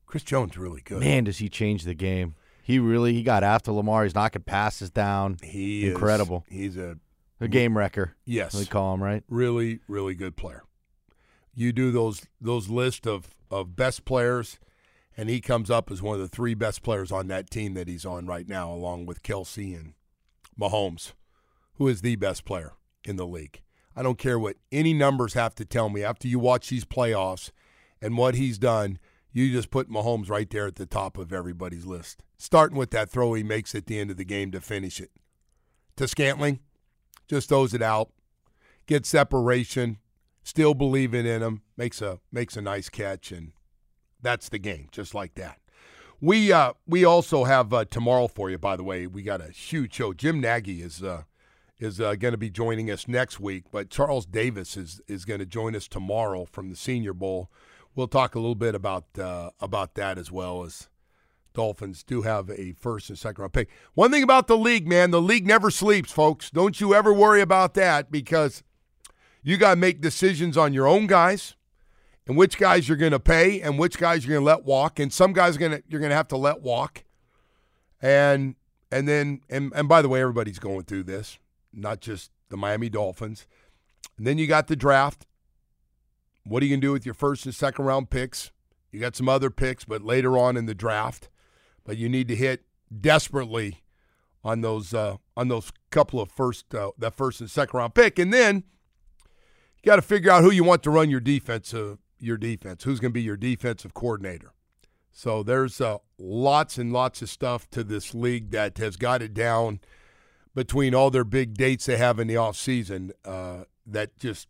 Chris 0.06 0.22
Jones 0.22 0.56
really 0.58 0.82
good. 0.82 1.00
Man, 1.00 1.24
does 1.24 1.38
he 1.38 1.48
change 1.48 1.84
the 1.84 1.94
game? 1.94 2.34
He 2.64 2.78
really 2.78 3.12
he 3.12 3.22
got 3.22 3.44
after 3.44 3.70
Lamar. 3.70 4.04
He's 4.04 4.14
knocking 4.14 4.42
passes 4.42 4.90
down. 4.90 5.36
He 5.42 5.88
incredible. 5.90 6.44
Is, 6.50 6.56
he's 6.56 6.76
a 6.76 6.98
a 7.40 7.48
game 7.48 7.76
wrecker. 7.76 8.16
Yes, 8.24 8.54
we 8.54 8.64
call 8.66 8.94
him 8.94 9.02
right. 9.02 9.22
Really, 9.28 9.80
really 9.86 10.14
good 10.14 10.36
player. 10.36 10.64
You 11.54 11.72
do 11.72 11.92
those 11.92 12.26
those 12.40 12.68
list 12.68 13.06
of 13.06 13.36
of 13.50 13.76
best 13.76 14.04
players, 14.04 14.58
and 15.16 15.28
he 15.28 15.40
comes 15.40 15.70
up 15.70 15.90
as 15.90 16.02
one 16.02 16.14
of 16.14 16.20
the 16.20 16.28
three 16.28 16.54
best 16.54 16.82
players 16.82 17.12
on 17.12 17.28
that 17.28 17.50
team 17.50 17.74
that 17.74 17.86
he's 17.86 18.04
on 18.04 18.26
right 18.26 18.48
now, 18.48 18.72
along 18.72 19.06
with 19.06 19.22
Kelce 19.22 19.78
and 19.78 19.94
Mahomes 20.58 21.12
who 21.74 21.88
is 21.88 22.00
the 22.00 22.16
best 22.16 22.44
player 22.44 22.72
in 23.04 23.16
the 23.16 23.26
league. 23.26 23.60
I 23.96 24.02
don't 24.02 24.18
care 24.18 24.38
what 24.38 24.56
any 24.72 24.92
numbers 24.92 25.34
have 25.34 25.54
to 25.56 25.64
tell 25.64 25.88
me 25.88 26.02
after 26.02 26.26
you 26.26 26.38
watch 26.38 26.68
these 26.68 26.84
playoffs 26.84 27.50
and 28.00 28.16
what 28.16 28.34
he's 28.34 28.58
done. 28.58 28.98
You 29.34 29.50
just 29.50 29.70
put 29.70 29.90
Mahomes 29.90 30.30
right 30.30 30.48
there 30.48 30.68
at 30.68 30.76
the 30.76 30.86
top 30.86 31.18
of 31.18 31.32
everybody's 31.32 31.84
list, 31.84 32.22
starting 32.38 32.78
with 32.78 32.92
that 32.92 33.10
throw 33.10 33.34
he 33.34 33.42
makes 33.42 33.74
at 33.74 33.86
the 33.86 33.98
end 33.98 34.12
of 34.12 34.16
the 34.16 34.24
game 34.24 34.52
to 34.52 34.60
finish 34.60 35.00
it. 35.00 35.10
To 35.96 36.06
Scantling, 36.06 36.60
just 37.26 37.48
throws 37.48 37.74
it 37.74 37.82
out, 37.82 38.10
gets 38.86 39.08
separation, 39.08 39.98
still 40.44 40.72
believing 40.72 41.26
in 41.26 41.42
him, 41.42 41.62
makes 41.76 42.00
a 42.00 42.20
makes 42.30 42.56
a 42.56 42.62
nice 42.62 42.88
catch, 42.88 43.32
and 43.32 43.50
that's 44.22 44.48
the 44.48 44.58
game, 44.58 44.88
just 44.92 45.16
like 45.16 45.34
that. 45.34 45.58
We 46.20 46.52
uh, 46.52 46.74
we 46.86 47.04
also 47.04 47.42
have 47.42 47.72
uh, 47.72 47.86
tomorrow 47.86 48.28
for 48.28 48.50
you. 48.50 48.58
By 48.58 48.76
the 48.76 48.84
way, 48.84 49.08
we 49.08 49.24
got 49.24 49.40
a 49.40 49.50
huge 49.50 49.94
show. 49.94 50.12
Jim 50.12 50.40
Nagy 50.40 50.80
is 50.80 51.02
uh, 51.02 51.24
is 51.80 52.00
uh, 52.00 52.14
going 52.14 52.32
to 52.32 52.38
be 52.38 52.50
joining 52.50 52.88
us 52.88 53.08
next 53.08 53.40
week, 53.40 53.64
but 53.72 53.90
Charles 53.90 54.26
Davis 54.26 54.76
is 54.76 55.00
is 55.08 55.24
going 55.24 55.40
to 55.40 55.46
join 55.46 55.74
us 55.74 55.88
tomorrow 55.88 56.44
from 56.44 56.70
the 56.70 56.76
Senior 56.76 57.14
Bowl. 57.14 57.50
We'll 57.94 58.08
talk 58.08 58.34
a 58.34 58.38
little 58.38 58.54
bit 58.54 58.74
about 58.74 59.06
uh, 59.18 59.50
about 59.60 59.94
that 59.94 60.18
as 60.18 60.30
well 60.32 60.64
as 60.64 60.88
Dolphins 61.52 62.02
do 62.02 62.22
have 62.22 62.50
a 62.50 62.72
first 62.72 63.08
and 63.08 63.18
second 63.18 63.42
round 63.42 63.52
pick. 63.52 63.68
One 63.94 64.10
thing 64.10 64.22
about 64.22 64.48
the 64.48 64.56
league, 64.56 64.86
man, 64.86 65.10
the 65.10 65.22
league 65.22 65.46
never 65.46 65.70
sleeps, 65.70 66.10
folks. 66.10 66.50
Don't 66.50 66.80
you 66.80 66.94
ever 66.94 67.12
worry 67.12 67.40
about 67.40 67.74
that 67.74 68.10
because 68.10 68.62
you 69.42 69.56
got 69.56 69.70
to 69.70 69.76
make 69.76 70.00
decisions 70.00 70.56
on 70.56 70.72
your 70.72 70.86
own 70.86 71.06
guys 71.06 71.54
and 72.26 72.36
which 72.36 72.58
guys 72.58 72.88
you're 72.88 72.96
going 72.96 73.12
to 73.12 73.20
pay 73.20 73.60
and 73.60 73.78
which 73.78 73.98
guys 73.98 74.26
you're 74.26 74.34
going 74.34 74.44
to 74.44 74.56
let 74.56 74.64
walk, 74.64 74.98
and 74.98 75.12
some 75.12 75.32
guys 75.32 75.56
going 75.56 75.72
to 75.72 75.82
you're 75.88 76.00
going 76.00 76.10
to 76.10 76.16
have 76.16 76.28
to 76.28 76.36
let 76.36 76.62
walk. 76.62 77.04
And 78.02 78.56
and 78.90 79.06
then 79.06 79.40
and, 79.48 79.72
and 79.74 79.88
by 79.88 80.02
the 80.02 80.08
way, 80.08 80.20
everybody's 80.20 80.58
going 80.58 80.84
through 80.84 81.04
this 81.04 81.38
not 81.76 82.00
just 82.00 82.30
the 82.48 82.56
Miami 82.56 82.88
Dolphins. 82.88 83.46
And 84.16 84.26
then 84.26 84.38
you 84.38 84.46
got 84.46 84.68
the 84.68 84.76
draft. 84.76 85.26
What 86.44 86.62
are 86.62 86.66
you 86.66 86.72
going 86.72 86.80
to 86.80 86.86
do 86.86 86.92
with 86.92 87.06
your 87.06 87.14
first 87.14 87.46
and 87.46 87.54
second 87.54 87.84
round 87.84 88.10
picks? 88.10 88.52
You 88.92 89.00
got 89.00 89.16
some 89.16 89.28
other 89.28 89.50
picks, 89.50 89.84
but 89.84 90.02
later 90.02 90.38
on 90.38 90.56
in 90.56 90.66
the 90.66 90.74
draft. 90.74 91.28
But 91.84 91.96
you 91.96 92.08
need 92.08 92.28
to 92.28 92.36
hit 92.36 92.64
desperately 93.00 93.82
on 94.44 94.60
those 94.60 94.92
uh, 94.94 95.16
on 95.36 95.48
those 95.48 95.72
couple 95.90 96.20
of 96.20 96.30
first 96.30 96.74
uh, 96.74 96.90
that 96.98 97.14
first 97.14 97.40
and 97.40 97.50
second 97.50 97.78
round 97.78 97.94
pick, 97.94 98.18
and 98.18 98.32
then 98.32 98.64
you 99.76 99.86
got 99.86 99.96
to 99.96 100.02
figure 100.02 100.30
out 100.30 100.42
who 100.42 100.50
you 100.50 100.64
want 100.64 100.82
to 100.84 100.90
run 100.90 101.10
your 101.10 101.20
defense 101.20 101.72
uh, 101.74 101.96
your 102.18 102.36
defense. 102.36 102.84
Who's 102.84 103.00
going 103.00 103.10
to 103.10 103.14
be 103.14 103.22
your 103.22 103.36
defensive 103.36 103.94
coordinator? 103.94 104.52
So 105.12 105.42
there's 105.42 105.80
uh, 105.80 105.98
lots 106.18 106.76
and 106.76 106.92
lots 106.92 107.22
of 107.22 107.30
stuff 107.30 107.70
to 107.70 107.84
this 107.84 108.14
league 108.14 108.50
that 108.50 108.78
has 108.78 108.96
got 108.96 109.22
it 109.22 109.32
down 109.32 109.80
between 110.54 110.94
all 110.94 111.10
their 111.10 111.24
big 111.24 111.54
dates 111.54 111.86
they 111.86 111.96
have 111.96 112.18
in 112.18 112.26
the 112.26 112.36
off 112.36 112.56
season. 112.56 113.12
Uh, 113.24 113.64
that 113.86 114.18
just 114.18 114.48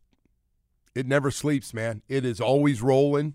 it 0.95 1.07
never 1.07 1.31
sleeps, 1.31 1.75
man. 1.75 2.03
It 2.09 2.25
is 2.25 2.41
always 2.41 2.83
rolling, 2.83 3.35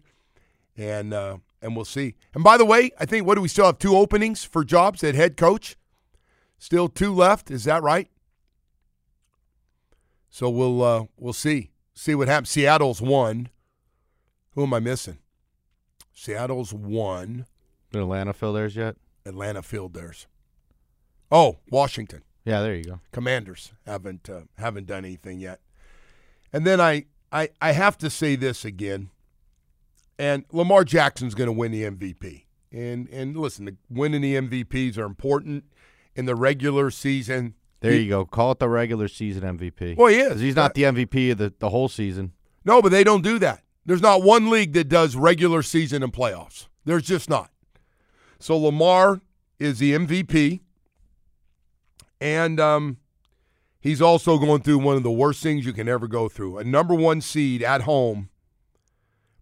and 0.77 1.13
uh, 1.13 1.37
and 1.61 1.75
we'll 1.75 1.85
see. 1.85 2.15
And 2.33 2.43
by 2.43 2.57
the 2.57 2.65
way, 2.65 2.91
I 2.99 3.05
think 3.05 3.25
what 3.25 3.35
do 3.35 3.41
we 3.41 3.47
still 3.47 3.65
have 3.65 3.79
two 3.79 3.95
openings 3.95 4.43
for 4.43 4.63
jobs 4.63 5.03
at 5.03 5.15
head 5.15 5.37
coach? 5.37 5.75
Still 6.57 6.89
two 6.89 7.13
left. 7.13 7.51
Is 7.51 7.63
that 7.65 7.83
right? 7.83 8.09
So 10.29 10.49
we'll 10.49 10.81
uh, 10.83 11.05
we'll 11.17 11.33
see 11.33 11.71
see 11.93 12.15
what 12.15 12.27
happens. 12.27 12.49
Seattle's 12.49 13.01
one. 13.01 13.49
Who 14.55 14.63
am 14.63 14.73
I 14.73 14.79
missing? 14.79 15.19
Seattle's 16.13 16.73
one. 16.73 17.45
Did 17.91 18.01
Atlanta 18.01 18.33
fill 18.33 18.53
theirs 18.53 18.75
yet? 18.75 18.95
Atlanta 19.25 19.61
filled 19.61 19.93
theirs. 19.93 20.27
Oh, 21.31 21.59
Washington. 21.69 22.23
Yeah, 22.45 22.61
there 22.61 22.75
you 22.75 22.83
go. 22.83 22.99
Commanders 23.11 23.73
haven't 23.85 24.29
uh, 24.29 24.41
haven't 24.57 24.87
done 24.87 25.05
anything 25.05 25.39
yet. 25.39 25.59
And 26.51 26.65
then 26.65 26.81
I, 26.81 27.05
I 27.31 27.49
I 27.61 27.71
have 27.73 27.97
to 27.99 28.09
say 28.09 28.35
this 28.35 28.65
again. 28.65 29.09
And 30.17 30.43
Lamar 30.51 30.83
Jackson's 30.83 31.33
going 31.35 31.47
to 31.47 31.53
win 31.53 31.71
the 31.71 31.83
MVP. 31.83 32.43
And 32.71 33.07
and 33.09 33.37
listen, 33.37 33.77
winning 33.89 34.21
the 34.21 34.35
MVPs 34.35 34.97
are 34.97 35.05
important 35.05 35.63
in 36.15 36.25
the 36.25 36.35
regular 36.35 36.91
season. 36.91 37.55
There 37.81 37.93
He- 37.93 38.01
you 38.01 38.09
go. 38.09 38.25
Call 38.25 38.51
it 38.51 38.59
the 38.59 38.67
regular 38.69 39.07
season 39.07 39.43
MVP. 39.43 39.95
Well, 39.97 40.07
he 40.07 40.17
is. 40.19 40.41
He's 40.41 40.55
not 40.55 40.73
the 40.73 40.83
MVP 40.83 41.31
of 41.31 41.37
the, 41.37 41.53
the 41.59 41.69
whole 41.69 41.87
season. 41.87 42.33
No, 42.65 42.81
but 42.81 42.91
they 42.91 43.03
don't 43.05 43.23
do 43.23 43.39
that. 43.39 43.63
There's 43.85 44.01
not 44.01 44.21
one 44.21 44.49
league 44.49 44.73
that 44.73 44.89
does 44.89 45.15
regular 45.15 45.63
season 45.63 46.03
and 46.03 46.11
playoffs. 46.11 46.67
There's 46.83 47.03
just 47.03 47.29
not. 47.29 47.49
So 48.39 48.57
Lamar 48.57 49.21
is 49.59 49.79
the 49.79 49.93
MVP, 49.93 50.59
and 52.21 52.59
um, 52.59 52.97
he's 53.79 54.01
also 54.01 54.37
going 54.37 54.61
through 54.61 54.79
one 54.79 54.95
of 54.95 55.03
the 55.03 55.11
worst 55.11 55.41
things 55.41 55.65
you 55.65 55.73
can 55.73 55.87
ever 55.87 56.07
go 56.07 56.29
through. 56.29 56.57
A 56.57 56.63
number 56.63 56.93
one 56.93 57.21
seed 57.21 57.63
at 57.63 57.81
home 57.81 58.29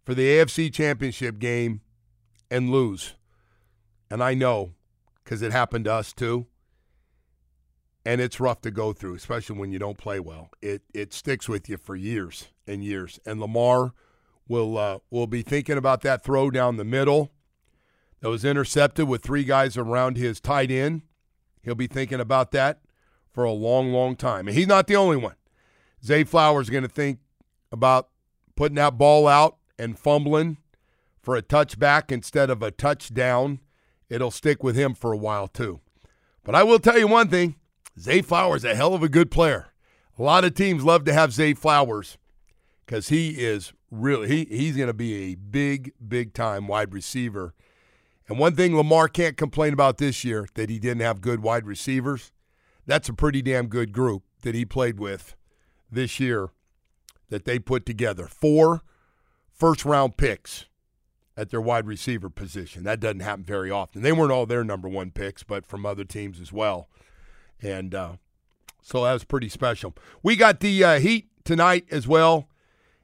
for 0.05 0.13
the 0.13 0.27
AFC 0.27 0.73
Championship 0.73 1.39
game 1.39 1.81
and 2.49 2.69
lose. 2.69 3.15
And 4.09 4.23
I 4.23 4.33
know 4.33 4.73
because 5.23 5.41
it 5.41 5.51
happened 5.51 5.85
to 5.85 5.93
us 5.93 6.13
too. 6.13 6.47
And 8.05 8.21
it's 8.21 8.39
rough 8.39 8.61
to 8.61 8.71
go 8.71 8.93
through, 8.93 9.15
especially 9.15 9.59
when 9.59 9.73
you 9.73 9.79
don't 9.79 9.97
play 9.97 10.21
well. 10.21 10.49
It 10.61 10.83
it 10.93 11.13
sticks 11.13 11.49
with 11.49 11.67
you 11.67 11.75
for 11.75 11.93
years 11.93 12.47
and 12.65 12.81
years. 12.81 13.19
And 13.25 13.41
Lamar 13.41 13.91
will 14.47 14.77
uh, 14.77 14.99
will 15.09 15.27
be 15.27 15.41
thinking 15.41 15.77
about 15.77 16.01
that 16.01 16.23
throw 16.23 16.49
down 16.49 16.77
the 16.77 16.85
middle 16.85 17.33
that 18.21 18.29
was 18.29 18.45
intercepted 18.45 19.09
with 19.09 19.23
three 19.23 19.43
guys 19.43 19.75
around 19.75 20.15
his 20.15 20.39
tight 20.39 20.71
end. 20.71 21.01
He'll 21.61 21.75
be 21.75 21.87
thinking 21.87 22.21
about 22.21 22.51
that 22.51 22.79
for 23.37 23.43
a 23.43 23.51
long, 23.51 23.93
long 23.93 24.15
time. 24.15 24.47
And 24.47 24.57
he's 24.57 24.65
not 24.65 24.87
the 24.87 24.95
only 24.95 25.15
one. 25.15 25.35
Zay 26.03 26.23
Flowers 26.23 26.65
is 26.65 26.69
going 26.71 26.81
to 26.81 26.89
think 26.89 27.19
about 27.71 28.09
putting 28.55 28.77
that 28.77 28.97
ball 28.97 29.27
out 29.27 29.57
and 29.77 29.95
fumbling 29.95 30.57
for 31.21 31.35
a 31.35 31.43
touchback 31.43 32.11
instead 32.11 32.49
of 32.49 32.63
a 32.63 32.71
touchdown. 32.71 33.59
It'll 34.09 34.31
stick 34.31 34.63
with 34.63 34.75
him 34.75 34.95
for 34.95 35.13
a 35.13 35.17
while 35.17 35.47
too. 35.47 35.81
But 36.43 36.55
I 36.55 36.63
will 36.63 36.79
tell 36.79 36.97
you 36.97 37.07
one 37.07 37.29
thing: 37.29 37.57
Zay 37.99 38.23
Flowers 38.23 38.63
is 38.63 38.71
a 38.71 38.75
hell 38.75 38.95
of 38.95 39.03
a 39.03 39.07
good 39.07 39.29
player. 39.29 39.67
A 40.17 40.23
lot 40.23 40.43
of 40.43 40.55
teams 40.55 40.83
love 40.83 41.03
to 41.03 41.13
have 41.13 41.31
Zay 41.31 41.53
Flowers 41.53 42.17
because 42.87 43.09
he 43.09 43.45
is 43.45 43.71
really 43.91 44.27
he 44.29 44.45
he's 44.45 44.75
going 44.75 44.87
to 44.87 44.95
be 44.95 45.13
a 45.13 45.35
big, 45.35 45.93
big 46.07 46.33
time 46.33 46.67
wide 46.67 46.91
receiver. 46.91 47.53
And 48.27 48.39
one 48.39 48.55
thing 48.55 48.75
Lamar 48.75 49.07
can't 49.07 49.37
complain 49.37 49.73
about 49.73 49.99
this 49.99 50.23
year 50.23 50.47
that 50.55 50.71
he 50.71 50.79
didn't 50.79 51.03
have 51.03 51.21
good 51.21 51.43
wide 51.43 51.67
receivers. 51.67 52.31
That's 52.87 53.09
a 53.09 53.13
pretty 53.13 53.41
damn 53.41 53.67
good 53.67 53.91
group 53.91 54.23
that 54.41 54.55
he 54.55 54.65
played 54.65 54.99
with 54.99 55.35
this 55.91 56.19
year 56.19 56.49
that 57.29 57.45
they 57.45 57.59
put 57.59 57.85
together. 57.85 58.25
Four 58.27 58.81
first 59.51 59.85
round 59.85 60.17
picks 60.17 60.65
at 61.35 61.51
their 61.51 61.61
wide 61.61 61.85
receiver 61.85 62.29
position. 62.29 62.83
That 62.83 62.99
doesn't 62.99 63.19
happen 63.19 63.43
very 63.43 63.69
often. 63.69 64.01
They 64.01 64.11
weren't 64.11 64.31
all 64.31 64.45
their 64.45 64.63
number 64.63 64.89
one 64.89 65.11
picks, 65.11 65.43
but 65.43 65.65
from 65.65 65.85
other 65.85 66.03
teams 66.03 66.39
as 66.39 66.51
well. 66.51 66.89
And 67.61 67.93
uh, 67.93 68.13
so 68.81 69.03
that 69.03 69.13
was 69.13 69.23
pretty 69.23 69.49
special. 69.49 69.93
We 70.23 70.35
got 70.35 70.61
the 70.61 70.83
uh, 70.83 70.99
Heat 70.99 71.27
tonight 71.43 71.85
as 71.91 72.07
well, 72.07 72.47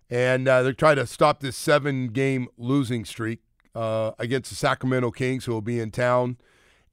and 0.09 0.47
uh, 0.47 0.63
they're 0.63 0.73
trying 0.73 0.95
to 0.95 1.05
stop 1.05 1.41
this 1.41 1.57
seven 1.57 2.07
game 2.07 2.47
losing 2.57 3.05
streak 3.05 3.39
uh, 3.75 4.11
against 4.17 4.49
the 4.49 4.55
Sacramento 4.55 5.11
Kings, 5.11 5.45
who 5.45 5.51
will 5.51 5.61
be 5.61 5.79
in 5.79 5.91
town, 5.91 6.37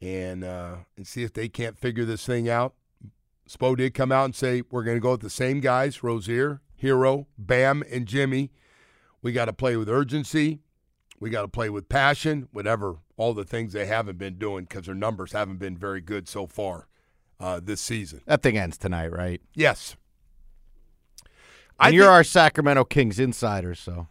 and 0.00 0.42
uh, 0.44 0.76
and 0.96 1.07
see 1.07 1.22
if 1.22 1.33
they 1.33 1.48
can't 1.48 1.79
figure 1.79 2.05
this 2.05 2.26
thing 2.26 2.48
out. 2.48 2.74
Spo 3.50 3.76
did 3.76 3.94
come 3.94 4.12
out 4.12 4.26
and 4.26 4.34
say 4.34 4.62
we're 4.70 4.84
going 4.84 4.96
to 4.96 5.00
go 5.00 5.12
with 5.12 5.22
the 5.22 5.30
same 5.30 5.60
guys: 5.60 6.02
Rozier, 6.02 6.60
Herro, 6.80 7.26
Bam, 7.36 7.82
and 7.90 8.06
Jimmy. 8.06 8.52
We 9.22 9.32
got 9.32 9.46
to 9.46 9.52
play 9.52 9.76
with 9.76 9.88
urgency. 9.88 10.60
We 11.18 11.30
got 11.30 11.42
to 11.42 11.48
play 11.48 11.68
with 11.68 11.88
passion. 11.88 12.48
Whatever 12.52 12.98
all 13.16 13.34
the 13.34 13.44
things 13.44 13.72
they 13.72 13.86
haven't 13.86 14.18
been 14.18 14.38
doing 14.38 14.64
because 14.64 14.86
their 14.86 14.94
numbers 14.94 15.32
haven't 15.32 15.58
been 15.58 15.76
very 15.76 16.00
good 16.00 16.26
so 16.28 16.46
far 16.46 16.86
uh, 17.38 17.60
this 17.62 17.80
season. 17.80 18.22
That 18.26 18.42
thing 18.42 18.56
ends 18.56 18.78
tonight, 18.78 19.12
right? 19.12 19.40
Yes. 19.54 19.96
And 21.22 21.28
I 21.78 21.88
you're 21.90 22.04
think- 22.04 22.12
our 22.12 22.24
Sacramento 22.24 22.84
Kings 22.84 23.18
insider, 23.18 23.74
so 23.74 24.08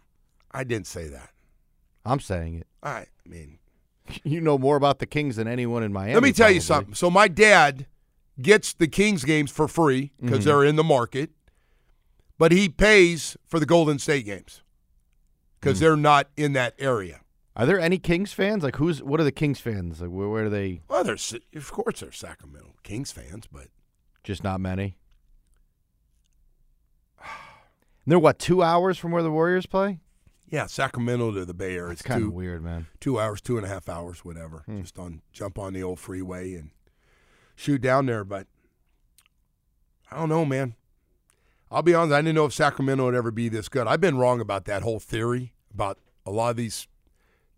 I 0.52 0.64
didn't 0.64 0.86
say 0.86 1.08
that. 1.08 1.30
I'm 2.04 2.20
saying 2.20 2.56
it. 2.56 2.66
I 2.82 3.06
mean, 3.26 3.58
You 4.24 4.40
know 4.40 4.58
more 4.58 4.76
about 4.76 4.98
the 4.98 5.06
Kings 5.06 5.36
than 5.36 5.48
anyone 5.48 5.82
in 5.82 5.92
Miami. 5.92 6.14
Let 6.14 6.22
me 6.22 6.32
tell 6.32 6.50
you 6.50 6.60
something. 6.60 6.94
So 6.94 7.10
my 7.10 7.28
dad 7.28 7.86
gets 8.42 8.72
the 8.72 8.88
Kings 8.88 9.24
games 9.24 9.50
for 9.50 9.68
free 9.68 10.12
because 10.20 10.40
Mhm. 10.40 10.44
they're 10.44 10.64
in 10.64 10.76
the 10.76 10.84
market, 10.84 11.30
but 12.38 12.52
he 12.52 12.68
pays 12.68 13.36
for 13.46 13.58
the 13.60 13.66
Golden 13.66 13.98
State 13.98 14.24
games 14.24 14.62
because 15.60 15.78
Mm. 15.78 15.80
they're 15.80 15.96
not 15.96 16.28
in 16.36 16.52
that 16.54 16.74
area. 16.78 17.20
Are 17.56 17.66
there 17.66 17.80
any 17.80 17.98
Kings 17.98 18.32
fans? 18.32 18.62
Like, 18.62 18.76
who's 18.76 19.02
what 19.02 19.20
are 19.20 19.24
the 19.24 19.32
Kings 19.32 19.60
fans? 19.60 20.00
Like, 20.00 20.10
where, 20.10 20.28
where 20.28 20.44
are 20.46 20.48
they? 20.50 20.80
Well, 20.88 21.04
there's 21.04 21.34
of 21.54 21.70
course 21.72 22.00
there's 22.00 22.16
Sacramento 22.16 22.74
Kings 22.82 23.12
fans, 23.12 23.46
but 23.50 23.68
Just 24.22 24.44
not 24.44 24.60
many. 24.60 24.96
And 27.18 27.26
they're 28.06 28.18
what 28.18 28.38
two 28.38 28.62
hours 28.62 28.98
from 28.98 29.10
where 29.12 29.22
the 29.22 29.30
Warriors 29.30 29.66
play? 29.66 30.00
yeah, 30.48 30.66
Sacramento 30.66 31.30
to 31.32 31.44
the 31.44 31.54
Bay 31.54 31.76
Area. 31.76 31.92
It's 31.92 32.00
It's 32.00 32.08
kind 32.08 32.24
of 32.24 32.32
weird, 32.32 32.62
man. 32.64 32.86
two 32.98 33.20
hours, 33.20 33.40
two 33.40 33.56
and 33.56 33.64
a 33.64 33.68
half 33.68 33.88
hours, 33.88 34.24
whatever. 34.24 34.62
Hmm. 34.66 34.80
Just 34.80 34.98
on 34.98 35.22
jump 35.32 35.58
on 35.58 35.74
the 35.74 35.82
old 35.82 36.00
freeway 36.00 36.54
and 36.54 36.70
shoot 37.60 37.80
down 37.80 38.06
there. 38.06 38.24
But 38.24 38.46
I 40.10 40.16
don't 40.16 40.28
know, 40.28 40.44
man. 40.44 40.74
I'll 41.70 41.82
be 41.82 41.94
honest. 41.94 42.14
I 42.14 42.20
didn't 42.20 42.34
know 42.34 42.46
if 42.46 42.52
Sacramento 42.52 43.04
would 43.04 43.14
ever 43.14 43.30
be 43.30 43.48
this 43.48 43.68
good. 43.68 43.86
I've 43.86 44.00
been 44.00 44.18
wrong 44.18 44.40
about 44.40 44.64
that 44.64 44.82
whole 44.82 44.98
theory 44.98 45.52
about 45.72 45.98
a 46.26 46.30
lot 46.30 46.50
of 46.50 46.56
these 46.56 46.88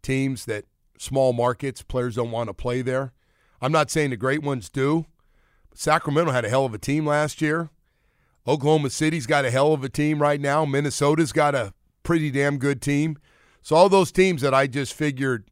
teams 0.02 0.44
that 0.44 0.64
small 0.98 1.32
markets 1.32 1.82
players 1.82 2.16
don't 2.16 2.30
want 2.30 2.48
to 2.48 2.54
play 2.54 2.82
there. 2.82 3.12
I'm 3.60 3.72
not 3.72 3.90
saying 3.90 4.10
the 4.10 4.16
great 4.16 4.42
ones 4.42 4.68
do. 4.68 5.06
Sacramento 5.74 6.32
had 6.32 6.44
a 6.44 6.48
hell 6.48 6.66
of 6.66 6.74
a 6.74 6.78
team 6.78 7.06
last 7.06 7.40
year. 7.40 7.70
Oklahoma 8.46 8.90
City's 8.90 9.26
got 9.26 9.44
a 9.44 9.50
hell 9.50 9.72
of 9.72 9.84
a 9.84 9.88
team 9.88 10.20
right 10.20 10.40
now. 10.40 10.64
Minnesota's 10.64 11.32
got 11.32 11.54
a 11.54 11.72
pretty 12.02 12.30
damn 12.30 12.58
good 12.58 12.82
team. 12.82 13.16
So 13.62 13.76
all 13.76 13.88
those 13.88 14.10
teams 14.10 14.42
that 14.42 14.52
I 14.52 14.66
just 14.66 14.92
figured, 14.92 15.44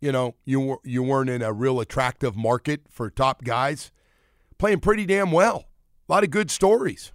you 0.00 0.12
know, 0.12 0.34
you 0.44 0.78
you 0.84 1.02
weren't 1.02 1.30
in 1.30 1.42
a 1.42 1.52
real 1.52 1.80
attractive 1.80 2.36
market 2.36 2.82
for 2.88 3.10
top 3.10 3.44
guys, 3.44 3.90
playing 4.58 4.80
pretty 4.80 5.06
damn 5.06 5.32
well. 5.32 5.64
A 6.08 6.12
lot 6.12 6.24
of 6.24 6.30
good 6.30 6.50
stories. 6.50 7.12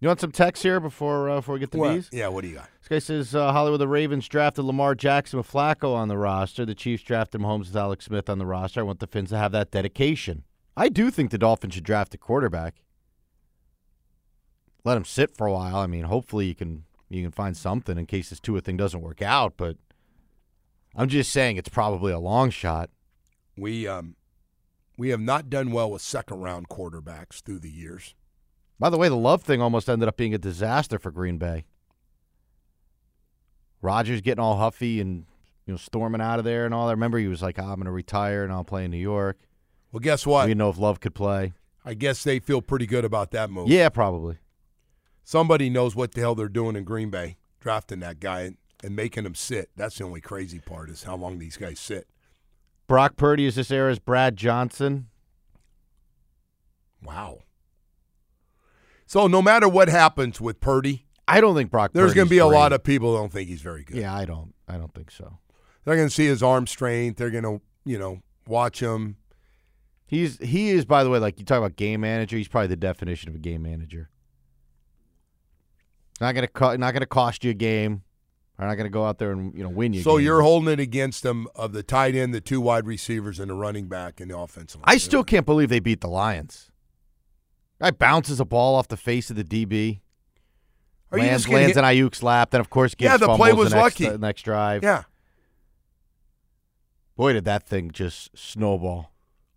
You 0.00 0.08
want 0.08 0.20
some 0.20 0.32
text 0.32 0.62
here 0.62 0.80
before 0.80 1.28
uh, 1.28 1.36
before 1.36 1.54
we 1.54 1.60
get 1.60 1.72
to 1.72 1.78
What? 1.78 1.92
these? 1.94 2.08
Yeah, 2.12 2.28
what 2.28 2.42
do 2.42 2.48
you 2.48 2.54
got? 2.54 2.68
This 2.80 2.88
guy 2.88 2.98
says 3.00 3.34
uh, 3.34 3.52
Hollywood 3.52 3.80
the 3.80 3.88
Ravens 3.88 4.26
drafted 4.28 4.64
Lamar 4.64 4.94
Jackson 4.94 5.36
with 5.36 5.50
Flacco 5.50 5.94
on 5.94 6.08
the 6.08 6.16
roster. 6.16 6.64
The 6.64 6.74
Chiefs 6.74 7.02
drafted 7.02 7.40
Mahomes 7.40 7.66
with 7.66 7.76
Alex 7.76 8.06
Smith 8.06 8.30
on 8.30 8.38
the 8.38 8.46
roster. 8.46 8.80
I 8.80 8.84
want 8.84 9.00
the 9.00 9.06
Fins 9.06 9.28
to 9.30 9.36
have 9.36 9.52
that 9.52 9.70
dedication. 9.70 10.44
I 10.76 10.88
do 10.88 11.10
think 11.10 11.30
the 11.30 11.36
Dolphins 11.38 11.74
should 11.74 11.84
draft 11.84 12.14
a 12.14 12.18
quarterback. 12.18 12.76
Let 14.84 14.96
him 14.96 15.04
sit 15.04 15.36
for 15.36 15.46
a 15.46 15.52
while. 15.52 15.76
I 15.76 15.86
mean, 15.86 16.04
hopefully 16.04 16.46
you 16.46 16.54
can 16.54 16.84
you 17.10 17.22
can 17.22 17.32
find 17.32 17.54
something 17.56 17.98
in 17.98 18.06
case 18.06 18.30
this 18.30 18.40
Tua 18.40 18.60
thing 18.62 18.78
doesn't 18.78 19.02
work 19.02 19.20
out. 19.20 19.54
But 19.58 19.76
I'm 20.94 21.08
just 21.08 21.32
saying 21.32 21.56
it's 21.56 21.68
probably 21.68 22.12
a 22.12 22.18
long 22.18 22.50
shot. 22.50 22.90
We 23.56 23.86
um 23.86 24.16
we 24.96 25.10
have 25.10 25.20
not 25.20 25.48
done 25.48 25.72
well 25.72 25.90
with 25.90 26.02
second 26.02 26.40
round 26.40 26.68
quarterbacks 26.68 27.42
through 27.42 27.60
the 27.60 27.70
years. 27.70 28.14
By 28.78 28.90
the 28.90 28.98
way, 28.98 29.08
the 29.08 29.16
love 29.16 29.42
thing 29.42 29.60
almost 29.60 29.88
ended 29.88 30.08
up 30.08 30.16
being 30.16 30.34
a 30.34 30.38
disaster 30.38 30.98
for 30.98 31.10
Green 31.10 31.38
Bay. 31.38 31.64
Rodgers 33.82 34.20
getting 34.20 34.42
all 34.42 34.56
huffy 34.56 35.00
and 35.00 35.26
you 35.66 35.72
know 35.72 35.76
storming 35.76 36.20
out 36.20 36.38
of 36.38 36.44
there 36.44 36.64
and 36.64 36.74
all 36.74 36.86
that. 36.86 36.94
Remember, 36.94 37.18
he 37.18 37.28
was 37.28 37.42
like, 37.42 37.58
"Ah, 37.58 37.72
"I'm 37.72 37.76
going 37.76 37.84
to 37.84 37.90
retire 37.90 38.44
and 38.44 38.52
I'll 38.52 38.64
play 38.64 38.84
in 38.84 38.90
New 38.90 38.98
York." 38.98 39.38
Well, 39.92 40.00
guess 40.00 40.26
what? 40.26 40.44
We 40.44 40.50
didn't 40.50 40.58
know 40.58 40.70
if 40.70 40.78
Love 40.78 41.00
could 41.00 41.14
play. 41.14 41.52
I 41.84 41.94
guess 41.94 42.22
they 42.22 42.38
feel 42.38 42.60
pretty 42.62 42.86
good 42.86 43.04
about 43.04 43.30
that 43.30 43.50
move. 43.50 43.68
Yeah, 43.68 43.88
probably. 43.88 44.38
Somebody 45.24 45.70
knows 45.70 45.96
what 45.96 46.12
the 46.12 46.20
hell 46.20 46.34
they're 46.34 46.48
doing 46.48 46.76
in 46.76 46.84
Green 46.84 47.10
Bay, 47.10 47.38
drafting 47.60 48.00
that 48.00 48.20
guy. 48.20 48.52
And 48.82 48.96
making 48.96 49.24
them 49.24 49.34
sit. 49.34 49.70
That's 49.76 49.98
the 49.98 50.04
only 50.04 50.20
crazy 50.20 50.58
part 50.58 50.90
is 50.90 51.02
how 51.04 51.16
long 51.16 51.38
these 51.38 51.56
guys 51.56 51.78
sit. 51.78 52.06
Brock 52.86 53.16
Purdy 53.16 53.46
is 53.46 53.54
this 53.54 53.70
era's 53.70 53.98
Brad 53.98 54.36
Johnson. 54.36 55.08
Wow. 57.02 57.40
So 59.06 59.26
no 59.26 59.42
matter 59.42 59.68
what 59.68 59.88
happens 59.88 60.40
with 60.40 60.60
Purdy, 60.60 61.06
I 61.26 61.40
don't 61.40 61.54
think 61.54 61.70
Brock. 61.70 61.92
there's 61.92 62.14
going 62.14 62.26
to 62.26 62.30
be 62.30 62.38
a 62.38 62.46
lot 62.46 62.72
of 62.72 62.82
people 62.82 63.12
who 63.12 63.18
don't 63.18 63.32
think 63.32 63.48
he's 63.48 63.62
very 63.62 63.84
good. 63.84 63.96
Yeah, 63.96 64.14
I 64.14 64.24
don't. 64.24 64.54
I 64.68 64.76
don't 64.76 64.92
think 64.94 65.10
so. 65.10 65.38
They're 65.84 65.96
going 65.96 66.08
to 66.08 66.14
see 66.14 66.26
his 66.26 66.42
arm 66.42 66.66
strength. 66.66 67.16
They're 67.16 67.30
going 67.30 67.44
to, 67.44 67.60
you 67.84 67.98
know, 67.98 68.20
watch 68.46 68.80
him. 68.80 69.16
He's 70.06 70.38
he 70.38 70.70
is 70.70 70.84
by 70.84 71.04
the 71.04 71.10
way, 71.10 71.20
like 71.20 71.38
you 71.38 71.44
talk 71.44 71.58
about 71.58 71.76
game 71.76 72.00
manager. 72.00 72.36
He's 72.36 72.48
probably 72.48 72.66
the 72.66 72.74
definition 72.74 73.28
of 73.28 73.36
a 73.36 73.38
game 73.38 73.62
manager. 73.62 74.10
Not 76.20 76.34
gonna 76.34 76.48
co- 76.48 76.74
not 76.74 76.92
gonna 76.92 77.06
cost 77.06 77.44
you 77.44 77.52
a 77.52 77.54
game. 77.54 78.02
Or 78.60 78.66
not 78.66 78.74
gonna 78.74 78.90
go 78.90 79.06
out 79.06 79.18
there 79.18 79.32
and 79.32 79.54
you 79.56 79.62
know 79.62 79.70
win 79.70 79.94
you. 79.94 80.02
So 80.02 80.18
you're 80.18 80.42
holding 80.42 80.68
it 80.70 80.80
against 80.80 81.22
them 81.22 81.46
of 81.54 81.72
the 81.72 81.82
tight 81.82 82.14
end, 82.14 82.34
the 82.34 82.42
two 82.42 82.60
wide 82.60 82.86
receivers, 82.86 83.40
and 83.40 83.48
the 83.50 83.54
running 83.54 83.86
back 83.88 84.20
in 84.20 84.28
the 84.28 84.36
offensive 84.38 84.80
line. 84.82 84.84
I 84.94 84.98
still 84.98 85.24
can't 85.24 85.46
believe 85.46 85.70
they 85.70 85.80
beat 85.80 86.02
the 86.02 86.08
Lions. 86.08 86.70
Guy 87.80 87.90
bounces 87.90 88.38
a 88.38 88.44
ball 88.44 88.74
off 88.74 88.88
the 88.88 88.98
face 88.98 89.30
of 89.30 89.36
the 89.36 89.44
DB. 89.44 90.00
Are 91.10 91.18
lands 91.18 91.48
lands 91.48 91.74
hit- 91.74 91.78
in 91.78 91.84
Aiyuk's 91.84 92.22
lap. 92.22 92.50
Then 92.50 92.60
of 92.60 92.68
course 92.68 92.94
Gibbs 92.94 93.12
Yeah, 93.12 93.16
the 93.16 93.34
play 93.34 93.54
was 93.54 93.70
the 93.70 93.76
next, 93.76 93.98
lucky. 93.98 94.10
the 94.12 94.18
next 94.18 94.42
drive. 94.42 94.82
Yeah. 94.82 95.04
Boy, 97.16 97.32
did 97.32 97.44
that 97.46 97.66
thing 97.66 97.90
just 97.90 98.36
snowball. 98.36 99.10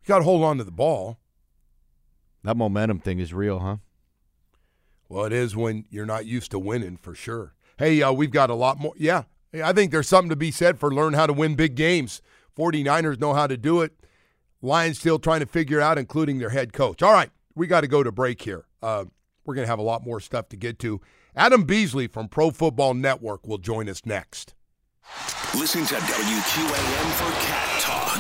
You 0.04 0.08
got 0.08 0.18
to 0.20 0.24
hold 0.24 0.44
on 0.44 0.58
to 0.58 0.64
the 0.64 0.72
ball. 0.72 1.18
That 2.44 2.58
momentum 2.58 3.00
thing 3.00 3.20
is 3.20 3.34
real, 3.34 3.60
huh? 3.60 3.78
Well, 5.08 5.26
it 5.26 5.34
is 5.34 5.56
when 5.56 5.86
you're 5.90 6.06
not 6.06 6.26
used 6.26 6.52
to 6.52 6.60
winning 6.60 6.98
for 6.98 7.16
sure. 7.16 7.54
Hey, 7.78 8.02
uh, 8.02 8.12
we've 8.12 8.32
got 8.32 8.50
a 8.50 8.56
lot 8.56 8.80
more. 8.80 8.94
Yeah, 8.98 9.24
I 9.54 9.74
think 9.74 9.92
there's 9.92 10.08
something 10.08 10.30
to 10.30 10.36
be 10.36 10.52
said 10.52 10.80
for 10.80 10.94
learn 10.94 11.14
how 11.14 11.28
to 11.28 11.34
win 11.34 11.56
big 11.56 11.76
games. 11.76 12.22
49ers 12.58 13.20
know 13.20 13.34
how 13.34 13.48
to 13.48 13.58
do 13.58 13.82
it. 13.82 13.94
Lions 14.62 15.00
still 15.00 15.20
trying 15.20 15.42
to 15.42 15.46
figure 15.46 15.82
out, 15.82 15.98
including 15.98 16.40
their 16.40 16.50
head 16.50 16.72
coach. 16.72 17.02
All 17.02 17.12
right, 17.12 17.32
we 17.56 17.68
got 17.68 17.82
to 17.82 17.88
go 17.88 18.04
to 18.04 18.12
break 18.12 18.42
here. 18.42 18.66
Uh, 18.82 19.06
we're 19.46 19.56
going 19.56 19.66
to 19.66 19.70
have 19.70 19.80
a 19.80 19.84
lot 19.84 20.06
more 20.06 20.20
stuff 20.20 20.50
to 20.50 20.56
get 20.56 20.80
to. 20.80 21.02
Adam 21.36 21.64
Beasley 21.64 22.08
from 22.08 22.28
Pro 22.28 22.52
Football 22.52 22.94
Network 22.94 23.48
will 23.48 23.58
join 23.58 23.90
us 23.90 24.06
next. 24.06 24.54
Listen 25.56 25.86
to 25.86 25.94
WQAM 25.94 27.12
for 27.14 27.32
Cat 27.46 27.80
Talk. 27.80 28.18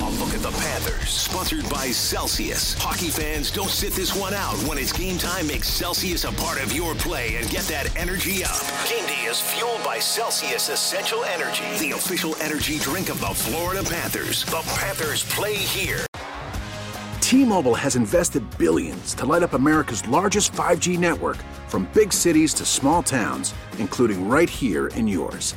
A 0.00 0.10
look 0.22 0.32
at 0.32 0.40
the 0.40 0.52
Panthers, 0.52 1.08
sponsored 1.08 1.68
by 1.68 1.90
Celsius. 1.90 2.74
Hockey 2.74 3.08
fans, 3.08 3.50
don't 3.50 3.68
sit 3.68 3.92
this 3.92 4.14
one 4.14 4.32
out. 4.32 4.54
When 4.68 4.78
it's 4.78 4.92
game 4.92 5.18
time, 5.18 5.48
make 5.48 5.64
Celsius 5.64 6.22
a 6.22 6.30
part 6.30 6.62
of 6.62 6.72
your 6.72 6.94
play 6.94 7.34
and 7.34 7.50
get 7.50 7.64
that 7.64 7.96
energy 7.96 8.44
up. 8.44 8.56
Game 8.88 9.04
day 9.06 9.24
is 9.24 9.40
fueled 9.40 9.82
by 9.84 9.98
Celsius 9.98 10.68
Essential 10.68 11.24
Energy, 11.24 11.64
the 11.80 11.90
official 11.96 12.36
energy 12.40 12.78
drink 12.78 13.08
of 13.08 13.18
the 13.18 13.26
Florida 13.26 13.82
Panthers. 13.82 14.44
The 14.44 14.62
Panthers 14.78 15.24
play 15.24 15.56
here. 15.56 16.06
T-Mobile 17.20 17.74
has 17.74 17.96
invested 17.96 18.44
billions 18.58 19.12
to 19.14 19.26
light 19.26 19.42
up 19.42 19.54
America's 19.54 20.06
largest 20.06 20.52
5G 20.52 20.98
network 20.98 21.38
from 21.66 21.88
big 21.92 22.12
cities 22.12 22.54
to 22.54 22.64
small 22.64 23.02
towns, 23.02 23.54
including 23.78 24.28
right 24.28 24.48
here 24.48 24.86
in 24.88 25.08
yours. 25.08 25.56